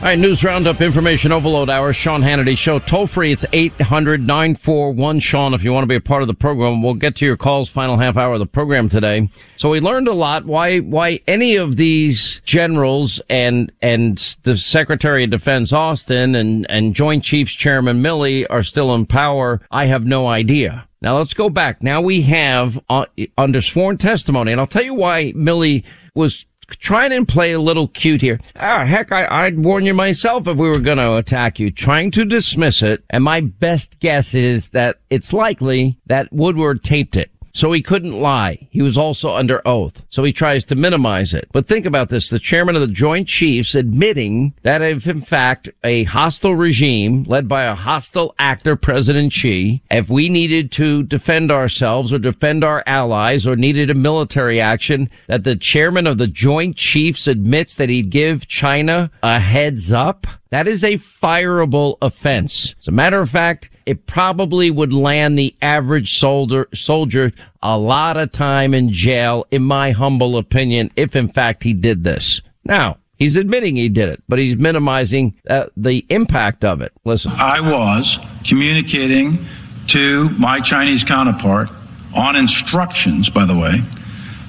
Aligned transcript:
All 0.00 0.06
right, 0.06 0.18
news 0.18 0.42
roundup, 0.42 0.80
information 0.80 1.30
overload 1.30 1.68
hour, 1.68 1.92
Sean 1.92 2.22
Hannity 2.22 2.56
show. 2.56 2.78
Toll 2.78 3.06
free, 3.06 3.32
it's 3.32 3.44
800 3.52 4.26
941 4.26 5.20
Sean 5.20 5.52
if 5.52 5.62
you 5.62 5.74
want 5.74 5.82
to 5.82 5.88
be 5.88 5.94
a 5.94 6.00
part 6.00 6.22
of 6.22 6.26
the 6.26 6.32
program. 6.32 6.82
We'll 6.82 6.94
get 6.94 7.16
to 7.16 7.26
your 7.26 7.36
calls 7.36 7.68
final 7.68 7.98
half 7.98 8.16
hour 8.16 8.32
of 8.32 8.38
the 8.38 8.46
program 8.46 8.88
today. 8.88 9.28
So 9.58 9.68
we 9.68 9.78
learned 9.78 10.08
a 10.08 10.14
lot 10.14 10.46
why, 10.46 10.78
why 10.78 11.20
any 11.28 11.56
of 11.56 11.76
these 11.76 12.40
generals 12.46 13.20
and, 13.28 13.70
and 13.82 14.16
the 14.44 14.56
Secretary 14.56 15.24
of 15.24 15.30
Defense 15.30 15.70
Austin 15.70 16.34
and, 16.34 16.64
and 16.70 16.94
Joint 16.94 17.22
Chiefs 17.22 17.52
Chairman 17.52 18.02
Milley 18.02 18.46
are 18.48 18.62
still 18.62 18.94
in 18.94 19.04
power. 19.04 19.60
I 19.70 19.84
have 19.84 20.06
no 20.06 20.28
idea. 20.28 20.88
Now 21.02 21.18
let's 21.18 21.34
go 21.34 21.50
back. 21.50 21.82
Now 21.82 22.00
we 22.00 22.22
have 22.22 22.78
uh, 22.88 23.04
under 23.36 23.60
sworn 23.60 23.98
testimony, 23.98 24.52
and 24.52 24.62
I'll 24.62 24.66
tell 24.66 24.82
you 24.82 24.94
why 24.94 25.32
Milley 25.32 25.84
was 26.14 26.46
trying 26.78 27.12
and 27.12 27.26
play 27.26 27.52
a 27.52 27.60
little 27.60 27.88
cute 27.88 28.20
here. 28.20 28.40
Ah, 28.56 28.84
heck, 28.84 29.12
I, 29.12 29.44
would 29.44 29.64
warn 29.64 29.84
you 29.84 29.94
myself 29.94 30.46
if 30.46 30.56
we 30.56 30.68
were 30.68 30.78
going 30.78 30.98
to 30.98 31.16
attack 31.16 31.58
you, 31.58 31.70
trying 31.70 32.10
to 32.12 32.24
dismiss 32.24 32.82
it. 32.82 33.04
And 33.10 33.24
my 33.24 33.40
best 33.40 33.98
guess 34.00 34.34
is 34.34 34.68
that 34.68 35.00
it's 35.10 35.32
likely 35.32 35.98
that 36.06 36.32
Woodward 36.32 36.82
taped 36.82 37.16
it. 37.16 37.30
So 37.52 37.72
he 37.72 37.82
couldn't 37.82 38.20
lie. 38.20 38.68
He 38.70 38.82
was 38.82 38.96
also 38.96 39.34
under 39.34 39.66
oath. 39.66 40.02
So 40.08 40.22
he 40.22 40.32
tries 40.32 40.64
to 40.66 40.74
minimize 40.74 41.34
it. 41.34 41.48
But 41.52 41.66
think 41.66 41.86
about 41.86 42.08
this. 42.08 42.28
The 42.28 42.38
chairman 42.38 42.76
of 42.76 42.80
the 42.80 42.88
Joint 42.88 43.28
Chiefs 43.28 43.74
admitting 43.74 44.54
that 44.62 44.82
if 44.82 45.06
in 45.06 45.22
fact 45.22 45.68
a 45.82 46.04
hostile 46.04 46.54
regime 46.54 47.24
led 47.24 47.48
by 47.48 47.64
a 47.64 47.74
hostile 47.74 48.34
actor, 48.38 48.76
President 48.76 49.32
Xi, 49.32 49.82
if 49.90 50.08
we 50.08 50.28
needed 50.28 50.70
to 50.72 51.02
defend 51.02 51.50
ourselves 51.50 52.12
or 52.12 52.18
defend 52.18 52.64
our 52.64 52.82
allies 52.86 53.46
or 53.46 53.56
needed 53.56 53.90
a 53.90 53.94
military 53.94 54.60
action, 54.60 55.10
that 55.26 55.44
the 55.44 55.56
chairman 55.56 56.06
of 56.06 56.18
the 56.18 56.26
Joint 56.26 56.76
Chiefs 56.76 57.26
admits 57.26 57.76
that 57.76 57.88
he'd 57.88 58.10
give 58.10 58.46
China 58.46 59.10
a 59.22 59.38
heads 59.40 59.92
up. 59.92 60.26
That 60.50 60.66
is 60.66 60.82
a 60.82 60.94
fireable 60.94 61.96
offense. 62.02 62.74
As 62.80 62.88
a 62.88 62.92
matter 62.92 63.20
of 63.20 63.30
fact, 63.30 63.70
it 63.86 64.06
probably 64.06 64.70
would 64.70 64.92
land 64.92 65.38
the 65.38 65.54
average 65.62 66.16
soldier, 66.16 66.68
soldier 66.74 67.32
a 67.62 67.78
lot 67.78 68.16
of 68.16 68.32
time 68.32 68.74
in 68.74 68.92
jail, 68.92 69.46
in 69.52 69.62
my 69.62 69.92
humble 69.92 70.36
opinion, 70.36 70.90
if 70.96 71.14
in 71.14 71.28
fact 71.28 71.62
he 71.62 71.72
did 71.72 72.02
this. 72.02 72.40
Now, 72.64 72.98
he's 73.16 73.36
admitting 73.36 73.76
he 73.76 73.88
did 73.88 74.08
it, 74.08 74.22
but 74.28 74.40
he's 74.40 74.56
minimizing 74.56 75.36
uh, 75.48 75.66
the 75.76 76.04
impact 76.08 76.64
of 76.64 76.80
it. 76.80 76.92
Listen. 77.04 77.30
I 77.36 77.60
was 77.60 78.18
communicating 78.44 79.44
to 79.88 80.30
my 80.30 80.60
Chinese 80.60 81.04
counterpart 81.04 81.70
on 82.14 82.34
instructions, 82.34 83.30
by 83.30 83.44
the 83.44 83.56
way, 83.56 83.82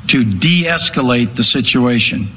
to 0.08 0.24
de 0.24 0.64
escalate 0.64 1.36
the 1.36 1.44
situation. 1.44 2.28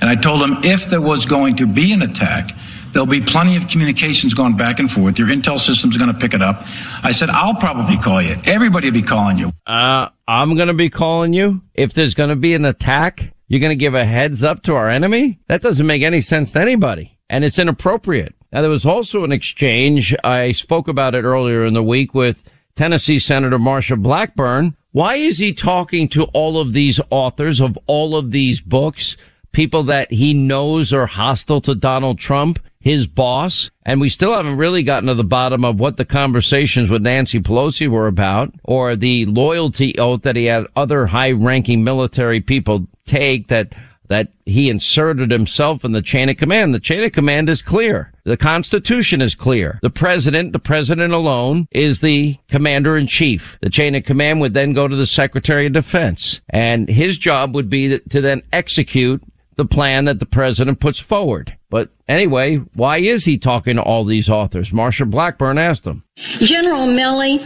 And 0.00 0.04
I 0.04 0.14
told 0.14 0.42
him 0.42 0.62
if 0.62 0.86
there 0.86 1.00
was 1.00 1.26
going 1.26 1.56
to 1.56 1.66
be 1.66 1.92
an 1.92 2.02
attack, 2.02 2.50
There'll 2.94 3.06
be 3.06 3.20
plenty 3.20 3.56
of 3.56 3.66
communications 3.66 4.34
going 4.34 4.56
back 4.56 4.78
and 4.78 4.88
forth. 4.88 5.18
Your 5.18 5.26
intel 5.26 5.58
system's 5.58 5.96
going 5.96 6.12
to 6.12 6.18
pick 6.18 6.32
it 6.32 6.40
up. 6.40 6.62
I 7.02 7.10
said, 7.10 7.28
I'll 7.28 7.56
probably 7.56 7.98
call 7.98 8.22
you. 8.22 8.36
Everybody 8.44 8.86
will 8.86 8.94
be 8.94 9.02
calling 9.02 9.36
you. 9.36 9.50
Uh, 9.66 10.10
I'm 10.28 10.54
going 10.54 10.68
to 10.68 10.74
be 10.74 10.88
calling 10.90 11.32
you. 11.32 11.60
If 11.74 11.92
there's 11.92 12.14
going 12.14 12.30
to 12.30 12.36
be 12.36 12.54
an 12.54 12.64
attack, 12.64 13.34
you're 13.48 13.58
going 13.58 13.70
to 13.70 13.76
give 13.76 13.96
a 13.96 14.04
heads 14.04 14.44
up 14.44 14.62
to 14.62 14.76
our 14.76 14.88
enemy? 14.88 15.40
That 15.48 15.60
doesn't 15.60 15.84
make 15.84 16.02
any 16.02 16.20
sense 16.20 16.52
to 16.52 16.60
anybody. 16.60 17.18
And 17.28 17.44
it's 17.44 17.58
inappropriate. 17.58 18.36
Now, 18.52 18.60
there 18.60 18.70
was 18.70 18.86
also 18.86 19.24
an 19.24 19.32
exchange. 19.32 20.14
I 20.22 20.52
spoke 20.52 20.86
about 20.86 21.16
it 21.16 21.24
earlier 21.24 21.64
in 21.64 21.74
the 21.74 21.82
week 21.82 22.14
with 22.14 22.48
Tennessee 22.76 23.18
Senator 23.18 23.58
Marsha 23.58 24.00
Blackburn. 24.00 24.76
Why 24.92 25.16
is 25.16 25.38
he 25.38 25.52
talking 25.52 26.06
to 26.10 26.24
all 26.26 26.60
of 26.60 26.72
these 26.72 27.00
authors 27.10 27.60
of 27.60 27.76
all 27.88 28.14
of 28.14 28.30
these 28.30 28.60
books? 28.60 29.16
People 29.50 29.82
that 29.84 30.12
he 30.12 30.32
knows 30.32 30.92
are 30.92 31.06
hostile 31.06 31.60
to 31.62 31.74
Donald 31.74 32.20
Trump 32.20 32.60
his 32.84 33.06
boss. 33.06 33.70
And 33.86 34.00
we 34.00 34.10
still 34.10 34.34
haven't 34.34 34.58
really 34.58 34.82
gotten 34.82 35.08
to 35.08 35.14
the 35.14 35.24
bottom 35.24 35.64
of 35.64 35.80
what 35.80 35.96
the 35.96 36.04
conversations 36.04 36.90
with 36.90 37.02
Nancy 37.02 37.40
Pelosi 37.40 37.88
were 37.88 38.06
about 38.06 38.54
or 38.62 38.94
the 38.94 39.24
loyalty 39.26 39.98
oath 39.98 40.22
that 40.22 40.36
he 40.36 40.44
had 40.44 40.66
other 40.76 41.06
high 41.06 41.32
ranking 41.32 41.82
military 41.82 42.40
people 42.40 42.86
take 43.06 43.48
that 43.48 43.74
that 44.08 44.28
he 44.44 44.68
inserted 44.68 45.30
himself 45.30 45.82
in 45.82 45.92
the 45.92 46.02
chain 46.02 46.28
of 46.28 46.36
command. 46.36 46.74
The 46.74 46.78
chain 46.78 47.02
of 47.02 47.12
command 47.12 47.48
is 47.48 47.62
clear. 47.62 48.12
The 48.24 48.36
Constitution 48.36 49.22
is 49.22 49.34
clear. 49.34 49.78
The 49.80 49.88
president, 49.88 50.52
the 50.52 50.58
president 50.58 51.14
alone, 51.14 51.66
is 51.70 52.00
the 52.00 52.36
commander 52.48 52.98
in 52.98 53.06
chief. 53.06 53.56
The 53.62 53.70
chain 53.70 53.94
of 53.94 54.04
command 54.04 54.42
would 54.42 54.52
then 54.52 54.74
go 54.74 54.86
to 54.86 54.94
the 54.94 55.06
secretary 55.06 55.64
of 55.66 55.72
defense. 55.72 56.42
And 56.50 56.86
his 56.86 57.16
job 57.16 57.54
would 57.54 57.70
be 57.70 57.98
to 57.98 58.20
then 58.20 58.42
execute 58.52 59.22
the 59.56 59.64
plan 59.64 60.04
that 60.06 60.20
the 60.20 60.26
president 60.26 60.80
puts 60.80 60.98
forward. 60.98 61.56
But 61.70 61.90
anyway, 62.08 62.56
why 62.74 62.98
is 62.98 63.24
he 63.24 63.38
talking 63.38 63.76
to 63.76 63.82
all 63.82 64.04
these 64.04 64.28
authors? 64.28 64.70
Marsha 64.70 65.08
Blackburn 65.08 65.58
asked 65.58 65.86
him. 65.86 66.04
General 66.16 66.86
Milley, 66.86 67.40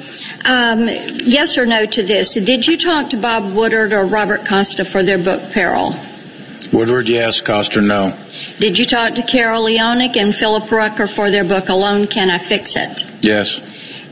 um, 0.44 0.86
yes 1.24 1.56
or 1.56 1.66
no 1.66 1.86
to 1.86 2.02
this? 2.02 2.34
Did 2.34 2.66
you 2.66 2.76
talk 2.76 3.10
to 3.10 3.16
Bob 3.16 3.54
Woodward 3.54 3.92
or 3.92 4.04
Robert 4.04 4.46
Costa 4.46 4.84
for 4.84 5.02
their 5.02 5.18
book 5.18 5.52
Peril? 5.52 5.94
Woodward, 6.72 7.08
yes. 7.08 7.40
Costa, 7.40 7.80
no. 7.80 8.16
Did 8.58 8.78
you 8.78 8.84
talk 8.84 9.14
to 9.14 9.22
Carol 9.22 9.64
Leonnig 9.64 10.16
and 10.16 10.34
Philip 10.34 10.70
Rucker 10.70 11.06
for 11.06 11.30
their 11.30 11.44
book 11.44 11.68
Alone 11.68 12.06
Can 12.06 12.28
I 12.28 12.38
Fix 12.38 12.76
It? 12.76 13.04
Yes. 13.22 13.58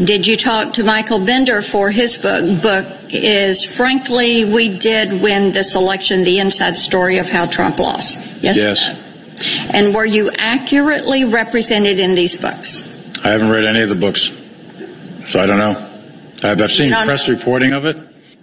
Did 0.02 0.26
you 0.26 0.36
talk 0.36 0.74
to 0.74 0.84
Michael 0.84 1.18
Bender 1.18 1.62
for 1.62 1.90
his 1.90 2.16
book? 2.16 2.62
Book 2.62 2.86
is 3.10 3.64
frankly, 3.64 4.44
we 4.44 4.78
did 4.78 5.22
win 5.22 5.52
this 5.52 5.74
election. 5.74 6.22
The 6.24 6.38
inside 6.38 6.76
story 6.76 7.18
of 7.18 7.30
how 7.30 7.46
Trump 7.46 7.78
lost. 7.78 8.18
Yes. 8.42 8.58
Yes. 8.58 9.70
And 9.72 9.94
were 9.94 10.04
you 10.04 10.30
accurately 10.32 11.24
represented 11.24 11.98
in 11.98 12.14
these 12.14 12.36
books? 12.36 12.82
I 13.24 13.30
haven't 13.30 13.50
read 13.50 13.64
any 13.64 13.80
of 13.80 13.88
the 13.88 13.94
books, 13.94 14.32
so 15.28 15.40
I 15.40 15.46
don't 15.46 15.58
know. 15.58 15.92
I've, 16.42 16.60
I've 16.60 16.70
seen 16.70 16.92
press 16.92 17.28
reporting 17.28 17.72
of 17.72 17.86
it, 17.86 17.96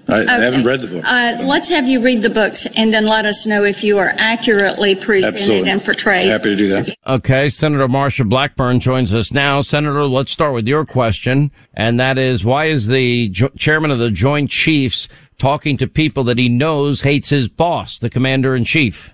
I, 0.07 0.21
okay. 0.21 0.31
Haven't 0.31 0.65
read 0.65 0.81
the 0.81 0.87
book. 0.87 1.05
Uh, 1.05 1.37
let's 1.43 1.69
have 1.69 1.87
you 1.87 2.01
read 2.01 2.21
the 2.21 2.29
books 2.29 2.67
and 2.75 2.93
then 2.93 3.05
let 3.05 3.25
us 3.25 3.45
know 3.45 3.63
if 3.63 3.83
you 3.83 3.97
are 3.99 4.11
accurately 4.17 4.95
presented 4.95 5.35
Absolutely. 5.35 5.69
and 5.69 5.83
portrayed. 5.83 6.29
Happy 6.29 6.49
to 6.49 6.55
do 6.55 6.69
that. 6.69 6.95
Okay, 7.07 7.49
Senator 7.49 7.87
Marsha 7.87 8.27
Blackburn 8.27 8.79
joins 8.79 9.13
us 9.13 9.31
now. 9.31 9.61
Senator, 9.61 10.05
let's 10.05 10.31
start 10.31 10.53
with 10.53 10.67
your 10.67 10.85
question, 10.85 11.51
and 11.73 11.99
that 11.99 12.17
is 12.17 12.43
why 12.43 12.65
is 12.65 12.87
the 12.87 13.29
jo- 13.29 13.51
chairman 13.57 13.91
of 13.91 13.99
the 13.99 14.11
Joint 14.11 14.49
Chiefs 14.49 15.07
talking 15.37 15.77
to 15.77 15.87
people 15.87 16.23
that 16.25 16.37
he 16.37 16.49
knows 16.49 17.01
hates 17.01 17.29
his 17.29 17.47
boss, 17.47 17.97
the 17.97 18.09
commander 18.09 18.55
in 18.55 18.65
chief? 18.65 19.13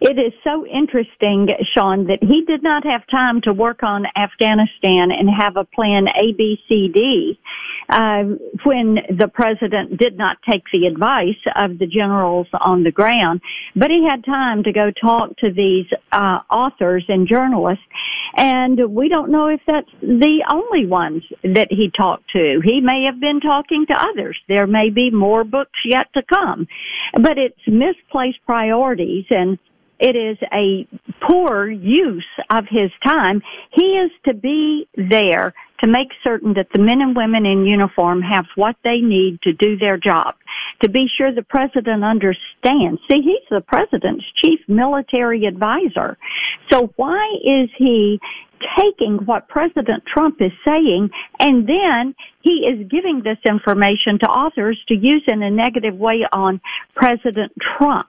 It 0.00 0.18
is 0.18 0.32
so 0.42 0.66
interesting, 0.66 1.48
Sean, 1.74 2.06
that 2.08 2.18
he 2.20 2.44
did 2.46 2.62
not 2.62 2.84
have 2.84 3.02
time 3.10 3.40
to 3.42 3.52
work 3.52 3.82
on 3.82 4.04
Afghanistan 4.16 5.10
and 5.12 5.30
have 5.30 5.56
a 5.56 5.64
plan 5.64 6.08
A, 6.08 6.32
B, 6.36 6.58
C, 6.68 6.90
D 6.92 7.38
uh, 7.88 8.24
when 8.64 8.98
the 9.08 9.28
president 9.32 9.98
did 9.98 10.16
not 10.16 10.38
take 10.50 10.64
the 10.72 10.86
advice 10.86 11.40
of 11.54 11.78
the 11.78 11.86
generals 11.86 12.46
on 12.60 12.82
the 12.82 12.90
ground. 12.90 13.40
But 13.74 13.90
he 13.90 14.06
had 14.08 14.24
time 14.24 14.64
to 14.64 14.72
go 14.72 14.90
talk 14.90 15.36
to 15.38 15.52
these 15.52 15.86
uh, 16.12 16.40
authors 16.50 17.04
and 17.08 17.28
journalists, 17.28 17.84
and 18.36 18.94
we 18.94 19.08
don't 19.08 19.30
know 19.30 19.48
if 19.48 19.60
that's 19.66 19.90
the 20.00 20.44
only 20.50 20.86
ones 20.86 21.22
that 21.42 21.68
he 21.70 21.90
talked 21.96 22.30
to. 22.30 22.60
He 22.64 22.80
may 22.80 23.04
have 23.10 23.20
been 23.20 23.40
talking 23.40 23.86
to 23.88 23.94
others. 23.94 24.38
There 24.48 24.66
may 24.66 24.90
be 24.90 25.10
more 25.10 25.44
books 25.44 25.78
yet 25.84 26.06
to 26.14 26.22
come, 26.22 26.66
but 27.14 27.38
it's 27.38 27.56
misplaced 27.66 28.38
priorities 28.46 29.24
and 29.30 29.58
it 29.98 30.14
is 30.14 30.36
a 30.52 30.86
poor 31.26 31.70
use 31.70 32.26
of 32.50 32.64
his 32.68 32.90
time. 33.02 33.40
He 33.72 33.82
is 33.82 34.10
to 34.26 34.34
be 34.34 34.88
there 34.94 35.54
to 35.80 35.86
make 35.86 36.08
certain 36.24 36.54
that 36.54 36.68
the 36.72 36.78
men 36.78 37.00
and 37.00 37.16
women 37.16 37.44
in 37.46 37.66
uniform 37.66 38.22
have 38.22 38.46
what 38.54 38.76
they 38.84 38.98
need 39.00 39.40
to 39.42 39.52
do 39.52 39.76
their 39.76 39.96
job, 39.96 40.34
to 40.82 40.88
be 40.88 41.06
sure 41.16 41.32
the 41.32 41.42
president 41.42 42.04
understands. 42.04 43.00
See, 43.08 43.20
he's 43.22 43.46
the 43.50 43.60
president's 43.60 44.24
chief 44.42 44.60
military 44.68 45.44
advisor. 45.46 46.16
So 46.70 46.92
why 46.96 47.26
is 47.44 47.68
he 47.76 48.20
taking 48.78 49.18
what 49.26 49.48
President 49.48 50.02
Trump 50.06 50.40
is 50.40 50.52
saying 50.64 51.10
and 51.38 51.68
then 51.68 52.14
he 52.40 52.66
is 52.66 52.88
giving 52.88 53.22
this 53.22 53.38
information 53.46 54.18
to 54.20 54.26
authors 54.26 54.82
to 54.88 54.94
use 54.94 55.22
in 55.26 55.42
a 55.42 55.50
negative 55.50 55.94
way 55.94 56.26
on 56.32 56.60
President 56.94 57.52
Trump? 57.76 58.08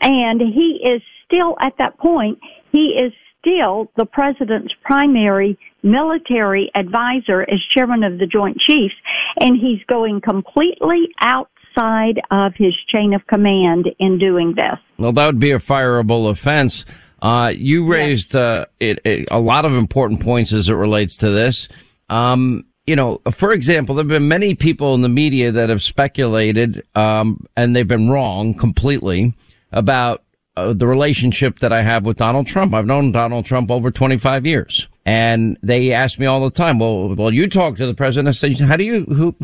And 0.00 0.40
he 0.40 0.80
is 0.82 1.02
still 1.26 1.56
at 1.60 1.74
that 1.78 1.98
point, 1.98 2.38
he 2.72 2.98
is 2.98 3.12
still 3.44 3.90
the 3.96 4.06
president's 4.06 4.72
primary 4.82 5.58
military 5.82 6.70
advisor 6.74 7.42
as 7.42 7.60
chairman 7.72 8.02
of 8.02 8.18
the 8.18 8.26
Joint 8.26 8.58
Chiefs, 8.58 8.94
and 9.38 9.56
he's 9.56 9.84
going 9.86 10.20
completely 10.20 11.08
outside 11.20 12.20
of 12.30 12.54
his 12.56 12.74
chain 12.88 13.12
of 13.14 13.26
command 13.26 13.88
in 13.98 14.18
doing 14.18 14.54
this. 14.56 14.78
Well, 14.98 15.12
that 15.12 15.26
would 15.26 15.40
be 15.40 15.50
a 15.50 15.58
fireable 15.58 16.30
offense. 16.30 16.84
Uh, 17.20 17.52
you 17.54 17.86
raised 17.86 18.34
uh, 18.36 18.66
it, 18.80 18.98
it, 19.04 19.28
a 19.30 19.38
lot 19.38 19.64
of 19.64 19.72
important 19.72 20.20
points 20.20 20.52
as 20.52 20.68
it 20.68 20.74
relates 20.74 21.16
to 21.18 21.30
this. 21.30 21.68
Um, 22.10 22.64
you 22.86 22.96
know, 22.96 23.22
for 23.30 23.52
example, 23.52 23.94
there 23.94 24.02
have 24.02 24.10
been 24.10 24.28
many 24.28 24.54
people 24.54 24.94
in 24.94 25.00
the 25.00 25.08
media 25.08 25.50
that 25.52 25.70
have 25.70 25.82
speculated, 25.82 26.86
um, 26.94 27.46
and 27.56 27.74
they've 27.74 27.88
been 27.88 28.10
wrong 28.10 28.52
completely 28.52 29.32
about 29.72 30.22
uh, 30.56 30.72
the 30.72 30.86
relationship 30.86 31.58
that 31.60 31.72
I 31.72 31.82
have 31.82 32.04
with 32.04 32.16
Donald 32.16 32.46
Trump. 32.46 32.74
I've 32.74 32.86
known 32.86 33.12
Donald 33.12 33.44
Trump 33.44 33.70
over 33.70 33.90
25 33.90 34.46
years. 34.46 34.88
And 35.06 35.58
they 35.62 35.92
ask 35.92 36.18
me 36.18 36.26
all 36.26 36.42
the 36.42 36.50
time, 36.50 36.78
well, 36.78 37.14
well, 37.14 37.32
you 37.32 37.48
talk 37.48 37.76
to 37.76 37.86
the 37.86 37.94
president. 37.94 38.28
I 38.28 38.32
said, 38.32 38.58
how 38.60 38.76
do 38.76 38.84
you, 38.84 39.04
who, 39.04 39.34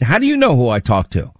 how 0.00 0.18
do 0.18 0.26
you 0.26 0.36
know 0.36 0.54
who 0.54 0.68
I 0.68 0.78
talk 0.78 1.10
to? 1.10 1.32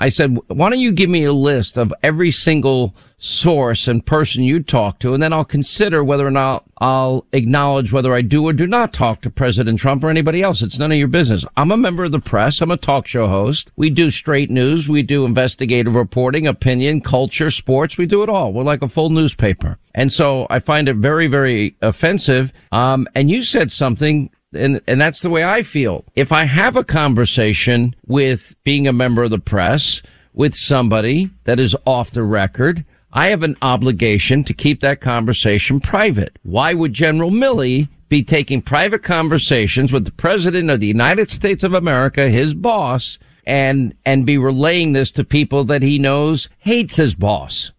I 0.00 0.08
said, 0.08 0.38
why 0.48 0.70
don't 0.70 0.80
you 0.80 0.92
give 0.92 1.10
me 1.10 1.24
a 1.24 1.32
list 1.32 1.76
of 1.76 1.92
every 2.02 2.30
single 2.30 2.94
source 3.18 3.86
and 3.86 4.04
person 4.04 4.42
you 4.42 4.62
talk 4.62 4.98
to, 5.00 5.12
and 5.12 5.22
then 5.22 5.30
I'll 5.30 5.44
consider 5.44 6.02
whether 6.02 6.26
or 6.26 6.30
not 6.30 6.64
I'll 6.78 7.26
acknowledge 7.34 7.92
whether 7.92 8.14
I 8.14 8.22
do 8.22 8.46
or 8.46 8.54
do 8.54 8.66
not 8.66 8.94
talk 8.94 9.20
to 9.20 9.30
President 9.30 9.78
Trump 9.78 10.02
or 10.02 10.08
anybody 10.08 10.42
else. 10.42 10.62
It's 10.62 10.78
none 10.78 10.90
of 10.90 10.96
your 10.96 11.06
business. 11.06 11.44
I'm 11.58 11.70
a 11.70 11.76
member 11.76 12.04
of 12.04 12.12
the 12.12 12.18
press. 12.18 12.62
I'm 12.62 12.70
a 12.70 12.78
talk 12.78 13.06
show 13.06 13.28
host. 13.28 13.72
We 13.76 13.90
do 13.90 14.10
straight 14.10 14.50
news. 14.50 14.88
We 14.88 15.02
do 15.02 15.26
investigative 15.26 15.94
reporting, 15.94 16.46
opinion, 16.46 17.02
culture, 17.02 17.50
sports. 17.50 17.98
We 17.98 18.06
do 18.06 18.22
it 18.22 18.30
all. 18.30 18.54
We're 18.54 18.64
like 18.64 18.80
a 18.80 18.88
full 18.88 19.10
newspaper. 19.10 19.76
And 19.94 20.10
so 20.10 20.46
I 20.48 20.60
find 20.60 20.88
it 20.88 20.96
very, 20.96 21.26
very 21.26 21.76
offensive. 21.82 22.54
Um, 22.72 23.06
and 23.14 23.30
you 23.30 23.42
said 23.42 23.70
something 23.70 24.30
and 24.52 24.80
and 24.86 25.00
that's 25.00 25.20
the 25.20 25.30
way 25.30 25.44
I 25.44 25.62
feel. 25.62 26.04
If 26.14 26.32
I 26.32 26.44
have 26.44 26.76
a 26.76 26.84
conversation 26.84 27.94
with 28.06 28.54
being 28.64 28.86
a 28.86 28.92
member 28.92 29.22
of 29.22 29.30
the 29.30 29.38
press 29.38 30.02
with 30.32 30.54
somebody 30.54 31.30
that 31.44 31.60
is 31.60 31.76
off 31.86 32.10
the 32.10 32.22
record, 32.22 32.84
I 33.12 33.28
have 33.28 33.42
an 33.42 33.56
obligation 33.62 34.44
to 34.44 34.54
keep 34.54 34.80
that 34.80 35.00
conversation 35.00 35.80
private. 35.80 36.38
Why 36.42 36.74
would 36.74 36.92
General 36.92 37.30
Milley 37.30 37.88
be 38.08 38.22
taking 38.22 38.62
private 38.62 39.02
conversations 39.02 39.92
with 39.92 40.04
the 40.04 40.12
president 40.12 40.70
of 40.70 40.80
the 40.80 40.86
United 40.86 41.30
States 41.30 41.62
of 41.62 41.74
America, 41.74 42.28
his 42.28 42.54
boss, 42.54 43.18
and 43.46 43.94
and 44.04 44.26
be 44.26 44.38
relaying 44.38 44.92
this 44.92 45.10
to 45.12 45.24
people 45.24 45.64
that 45.64 45.82
he 45.82 45.98
knows 45.98 46.48
hates 46.58 46.96
his 46.96 47.14
boss? 47.14 47.70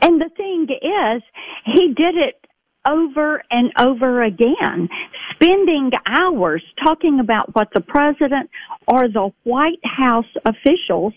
And 0.00 0.20
the 0.20 0.30
thing 0.36 0.66
is, 0.70 1.22
he 1.66 1.88
did 1.94 2.16
it 2.16 2.44
over 2.86 3.42
and 3.50 3.72
over 3.78 4.22
again, 4.22 4.88
spending 5.34 5.90
hours 6.06 6.62
talking 6.82 7.20
about 7.20 7.54
what 7.54 7.68
the 7.74 7.80
president 7.80 8.50
or 8.86 9.08
the 9.08 9.30
White 9.44 9.80
House 9.84 10.26
officials 10.44 11.12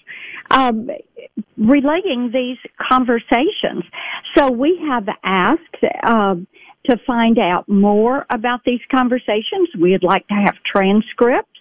um, 0.51 0.89
relaying 1.57 2.31
these 2.33 2.57
conversations. 2.89 3.83
So 4.35 4.51
we 4.51 4.79
have 4.89 5.07
asked 5.23 5.83
um, 6.05 6.47
to 6.85 6.97
find 7.05 7.37
out 7.37 7.67
more 7.67 8.25
about 8.29 8.63
these 8.63 8.79
conversations. 8.89 9.69
We'd 9.79 10.03
like 10.03 10.27
to 10.27 10.35
have 10.35 10.55
transcripts. 10.65 11.56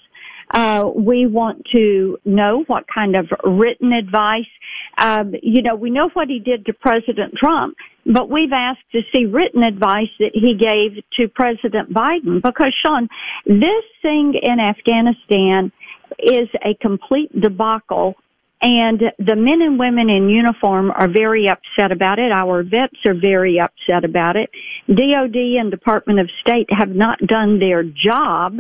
Uh, 0.57 0.91
we 0.97 1.27
want 1.27 1.63
to 1.71 2.17
know 2.25 2.65
what 2.67 2.85
kind 2.93 3.15
of 3.15 3.27
written 3.45 3.93
advice. 3.93 4.49
Um, 4.97 5.35
you 5.43 5.61
know, 5.61 5.75
we 5.75 5.91
know 5.91 6.09
what 6.15 6.29
he 6.29 6.39
did 6.39 6.65
to 6.65 6.73
President 6.73 7.35
Trump, 7.37 7.77
but 8.07 8.31
we've 8.31 8.53
asked 8.55 8.91
to 8.93 9.03
see 9.15 9.27
written 9.27 9.63
advice 9.63 10.09
that 10.19 10.31
he 10.33 10.55
gave 10.55 11.05
to 11.21 11.29
President 11.29 11.93
Biden 11.93 12.41
because, 12.41 12.75
Sean, 12.83 13.07
this 13.45 13.85
thing 14.01 14.33
in 14.43 14.59
Afghanistan 14.59 15.71
is 16.19 16.49
a 16.65 16.75
complete 16.81 17.39
debacle 17.39 18.15
and 18.63 19.03
the 19.19 19.37
men 19.37 19.61
and 19.61 19.79
women 19.79 20.09
in 20.09 20.31
uniform 20.31 20.91
are 20.91 21.09
very 21.09 21.47
upset 21.51 21.93
about 21.93 22.19
it. 22.19 22.33
Our 22.33 22.63
vets 22.63 22.97
are 23.07 23.15
very 23.15 23.61
upset 23.61 24.09
about 24.09 24.37
it. 24.37 24.49
DOD 24.89 25.37
and 25.61 25.71
Department 25.71 26.21
of 26.21 26.31
State 26.41 26.69
have 26.71 26.89
not 26.89 27.19
done 27.19 27.59
their 27.59 27.83
job. 27.83 28.57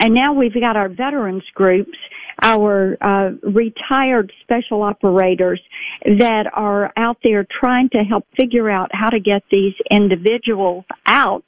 And 0.00 0.14
now 0.14 0.32
we've 0.32 0.54
got 0.54 0.76
our 0.76 0.88
veterans 0.88 1.44
groups, 1.54 1.96
our 2.42 2.96
uh, 3.00 3.30
retired 3.42 4.32
special 4.42 4.82
operators 4.82 5.60
that 6.04 6.50
are 6.52 6.92
out 6.96 7.18
there 7.22 7.46
trying 7.60 7.88
to 7.90 7.98
help 7.98 8.26
figure 8.36 8.70
out 8.70 8.90
how 8.92 9.10
to 9.10 9.20
get 9.20 9.42
these 9.50 9.74
individuals 9.90 10.84
out 11.06 11.44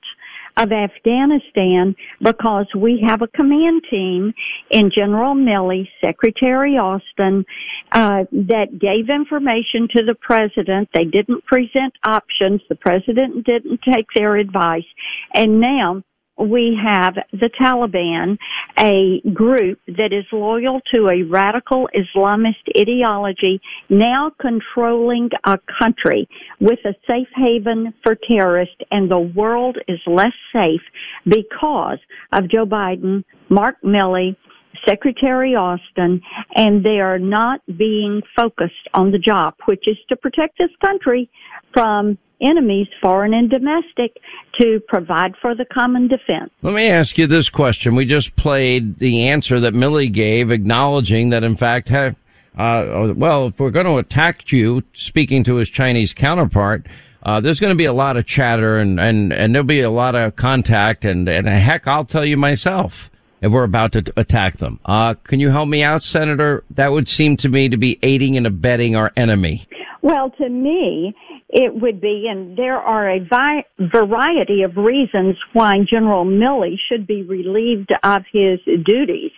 of 0.56 0.72
Afghanistan 0.72 1.94
because 2.22 2.66
we 2.74 3.04
have 3.06 3.20
a 3.20 3.26
command 3.28 3.82
team 3.90 4.32
in 4.70 4.90
General 4.96 5.34
Milley, 5.34 5.86
Secretary 6.00 6.78
Austin, 6.78 7.44
uh, 7.92 8.24
that 8.32 8.78
gave 8.80 9.10
information 9.10 9.86
to 9.94 10.02
the 10.02 10.14
president. 10.20 10.88
They 10.94 11.04
didn't 11.04 11.44
present 11.44 11.92
options. 12.04 12.62
The 12.68 12.76
president 12.76 13.44
didn't 13.44 13.80
take 13.82 14.06
their 14.14 14.36
advice. 14.36 14.86
And 15.34 15.60
now 15.60 16.02
we 16.38 16.78
have 16.83 17.14
the 17.33 17.50
Taliban, 17.61 18.38
a 18.78 19.21
group 19.31 19.78
that 19.87 20.12
is 20.12 20.25
loyal 20.33 20.81
to 20.95 21.09
a 21.09 21.23
radical 21.23 21.88
Islamist 21.95 22.55
ideology, 22.78 23.61
now 23.88 24.33
controlling 24.40 25.31
a 25.45 25.59
country 25.81 26.28
with 26.61 26.78
a 26.85 26.95
safe 27.07 27.28
haven 27.35 27.95
for 28.02 28.16
terrorists, 28.28 28.76
and 28.90 29.11
the 29.11 29.19
world 29.19 29.78
is 29.88 29.99
less 30.07 30.35
safe 30.52 30.83
because 31.25 31.99
of 32.33 32.50
Joe 32.50 32.66
Biden, 32.66 33.25
Mark 33.49 33.76
Milley, 33.83 34.37
Secretary 34.87 35.54
Austin, 35.54 36.21
and 36.54 36.85
they 36.85 37.00
are 37.00 37.18
not 37.18 37.61
being 37.76 38.23
focused 38.35 38.75
on 38.95 39.11
the 39.11 39.18
job, 39.18 39.54
which 39.66 39.87
is 39.87 39.97
to 40.09 40.16
protect 40.16 40.59
this 40.59 40.71
country 40.85 41.30
from 41.73 42.18
enemies, 42.40 42.87
foreign 43.00 43.33
and 43.35 43.49
domestic, 43.50 44.16
to 44.61 44.80
provide 44.88 45.35
for 45.40 45.54
the 45.54 45.64
common 45.64 46.09
defense. 46.09 46.50
Let 46.62 46.75
me 46.75 46.88
ask 46.88 47.16
you 47.16 47.26
this 47.26 47.49
question. 47.49 47.95
We 47.95 48.04
just 48.04 48.37
played 48.37 48.99
the 48.99 49.28
answer 49.28 49.61
that 49.61 49.75
Milley 49.75 50.12
gave, 50.12 50.50
acknowledging 50.50 51.30
that, 51.30 51.45
in 51.45 51.56
fact, 51.56 51.90
uh, 51.90 52.12
well, 52.56 53.47
if 53.49 53.61
we're 53.61 53.71
going 53.71 53.87
to 53.87 53.97
attack 53.97 54.50
you, 54.52 54.83
speaking 54.92 55.45
to 55.45 55.56
his 55.56 55.68
Chinese 55.68 56.12
counterpart, 56.14 56.87
uh, 57.23 57.40
there's 57.40 57.59
going 57.59 57.73
to 57.73 57.76
be 57.76 57.87
a 57.87 57.92
lot 57.92 58.16
of 58.16 58.25
chatter 58.25 58.76
and, 58.76 59.00
and, 59.00 59.33
and 59.33 59.54
there'll 59.54 59.66
be 59.66 59.80
a 59.80 59.90
lot 59.90 60.14
of 60.14 60.37
contact 60.37 61.04
and, 61.04 61.28
and 61.28 61.47
heck, 61.49 61.87
I'll 61.87 62.04
tell 62.04 62.25
you 62.25 62.37
myself. 62.37 63.11
If 63.40 63.52
we're 63.52 63.64
about 63.64 63.93
to 63.93 64.12
attack 64.16 64.59
them. 64.59 64.81
Uh, 64.85 65.14
can 65.14 65.40
you 65.40 65.50
help 65.50 65.69
me 65.69 65.83
out, 65.83 66.02
Senator? 66.02 66.64
That 66.71 66.93
would 66.93 67.09
seem 67.09 67.37
to 67.38 67.49
me 67.49 67.69
to 67.69 67.76
be 67.76 67.99
aiding 68.02 68.37
and 68.37 68.47
abetting 68.47 68.97
our 68.97 69.12
enemy. 69.16 69.66
Well, 70.06 70.30
to 70.38 70.48
me, 70.48 71.16
it 71.48 71.82
would 71.82 72.00
be, 72.00 72.28
and 72.30 72.56
there 72.56 72.76
are 72.76 73.10
a 73.10 73.18
vi- 73.18 73.64
variety 73.92 74.62
of 74.62 74.76
reasons 74.76 75.34
why 75.52 75.78
General 75.90 76.25
Milley 76.25 76.76
should 76.88 77.08
be 77.08 77.25
relieved 77.25 77.92
of 78.04 78.22
his 78.32 78.60
duties. 78.84 79.32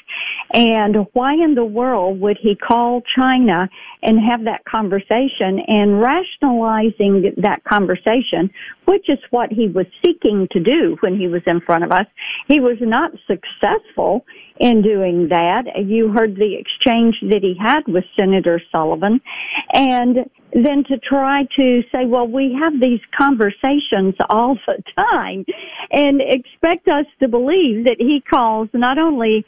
And 0.52 1.06
why 1.14 1.32
in 1.32 1.54
the 1.54 1.64
world 1.64 2.20
would 2.20 2.36
he 2.38 2.54
call 2.54 3.00
China 3.16 3.70
and 4.02 4.20
have 4.20 4.44
that 4.44 4.66
conversation 4.66 5.58
and 5.66 6.02
rationalizing 6.02 7.32
that 7.38 7.64
conversation, 7.64 8.50
which 8.84 9.08
is 9.08 9.18
what 9.30 9.50
he 9.50 9.68
was 9.68 9.86
seeking 10.04 10.48
to 10.50 10.60
do 10.60 10.98
when 11.00 11.18
he 11.18 11.28
was 11.28 11.40
in 11.46 11.62
front 11.62 11.82
of 11.82 11.92
us. 11.92 12.06
He 12.46 12.60
was 12.60 12.76
not 12.82 13.12
successful 13.26 14.26
in 14.58 14.82
doing 14.82 15.28
that. 15.28 15.64
You 15.84 16.12
heard 16.12 16.36
the 16.36 16.56
exchange 16.58 17.16
that 17.22 17.40
he 17.42 17.54
had 17.60 17.82
with 17.86 18.04
Senator 18.16 18.60
Sullivan 18.72 19.20
and 19.72 20.18
then 20.52 20.82
to 20.84 20.98
try 20.98 21.44
to 21.56 21.82
say, 21.92 22.06
well, 22.06 22.26
we 22.26 22.56
have 22.58 22.80
these 22.80 23.00
conversations 23.16 24.14
all 24.30 24.56
the 24.66 24.82
time 24.96 25.44
and 25.90 26.20
expect 26.20 26.88
us 26.88 27.06
to 27.20 27.28
believe 27.28 27.84
that 27.84 27.96
he 27.98 28.22
calls 28.28 28.68
not 28.72 28.98
only 28.98 29.44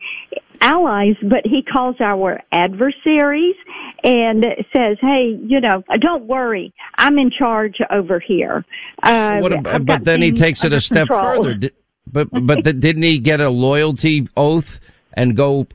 allies, 0.60 1.16
but 1.22 1.40
he 1.44 1.62
calls 1.62 1.96
our 2.00 2.40
adversaries 2.52 3.56
and 4.04 4.44
says, 4.74 4.98
"Hey, 5.00 5.38
you 5.42 5.60
know, 5.60 5.82
don't 6.00 6.24
worry, 6.24 6.72
I'm 6.96 7.18
in 7.18 7.30
charge 7.30 7.78
over 7.90 8.20
here." 8.20 8.64
Uh, 9.02 9.40
about, 9.42 9.86
but 9.86 10.04
then 10.04 10.20
he 10.20 10.32
takes 10.32 10.62
it 10.64 10.72
a 10.72 10.80
step 10.80 11.08
control. 11.08 11.44
further. 11.44 11.54
Did, 11.54 11.74
but 12.06 12.28
but 12.30 12.62
didn't 12.64 13.02
he 13.02 13.18
get 13.18 13.40
a 13.40 13.48
loyalty 13.48 14.28
oath 14.36 14.80
and 15.14 15.36
go 15.36 15.66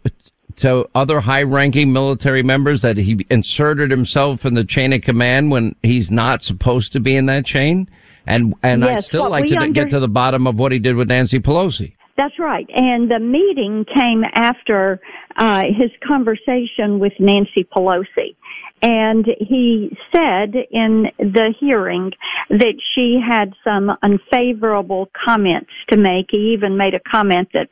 to 0.57 0.87
other 0.95 1.19
high-ranking 1.19 1.91
military 1.91 2.43
members 2.43 2.81
that 2.81 2.97
he 2.97 3.25
inserted 3.29 3.91
himself 3.91 4.45
in 4.45 4.53
the 4.53 4.63
chain 4.63 4.93
of 4.93 5.01
command 5.01 5.51
when 5.51 5.75
he's 5.83 6.11
not 6.11 6.43
supposed 6.43 6.93
to 6.93 6.99
be 6.99 7.15
in 7.15 7.25
that 7.25 7.45
chain? 7.45 7.89
And 8.27 8.55
and 8.63 8.81
yes, 8.81 8.97
I'd 8.97 9.03
still 9.05 9.29
like 9.29 9.45
to 9.47 9.57
under- 9.57 9.71
get 9.71 9.89
to 9.91 9.99
the 9.99 10.07
bottom 10.07 10.47
of 10.47 10.57
what 10.57 10.71
he 10.71 10.79
did 10.79 10.95
with 10.95 11.09
Nancy 11.09 11.39
Pelosi. 11.39 11.93
That's 12.17 12.39
right. 12.39 12.65
And 12.73 13.11
the 13.11 13.19
meeting 13.19 13.85
came 13.93 14.23
after 14.35 15.01
uh, 15.35 15.63
his 15.65 15.91
conversation 16.07 16.99
with 16.99 17.11
Nancy 17.19 17.67
Pelosi. 17.75 18.35
And 18.81 19.25
he 19.39 19.97
said 20.11 20.53
in 20.69 21.05
the 21.17 21.53
hearing 21.59 22.11
that 22.49 22.75
she 22.93 23.19
had 23.25 23.53
some 23.63 23.91
unfavorable 24.03 25.09
comments 25.25 25.71
to 25.89 25.97
make. 25.97 26.27
He 26.29 26.53
even 26.53 26.77
made 26.77 26.93
a 26.93 26.99
comment 26.99 27.49
that 27.53 27.67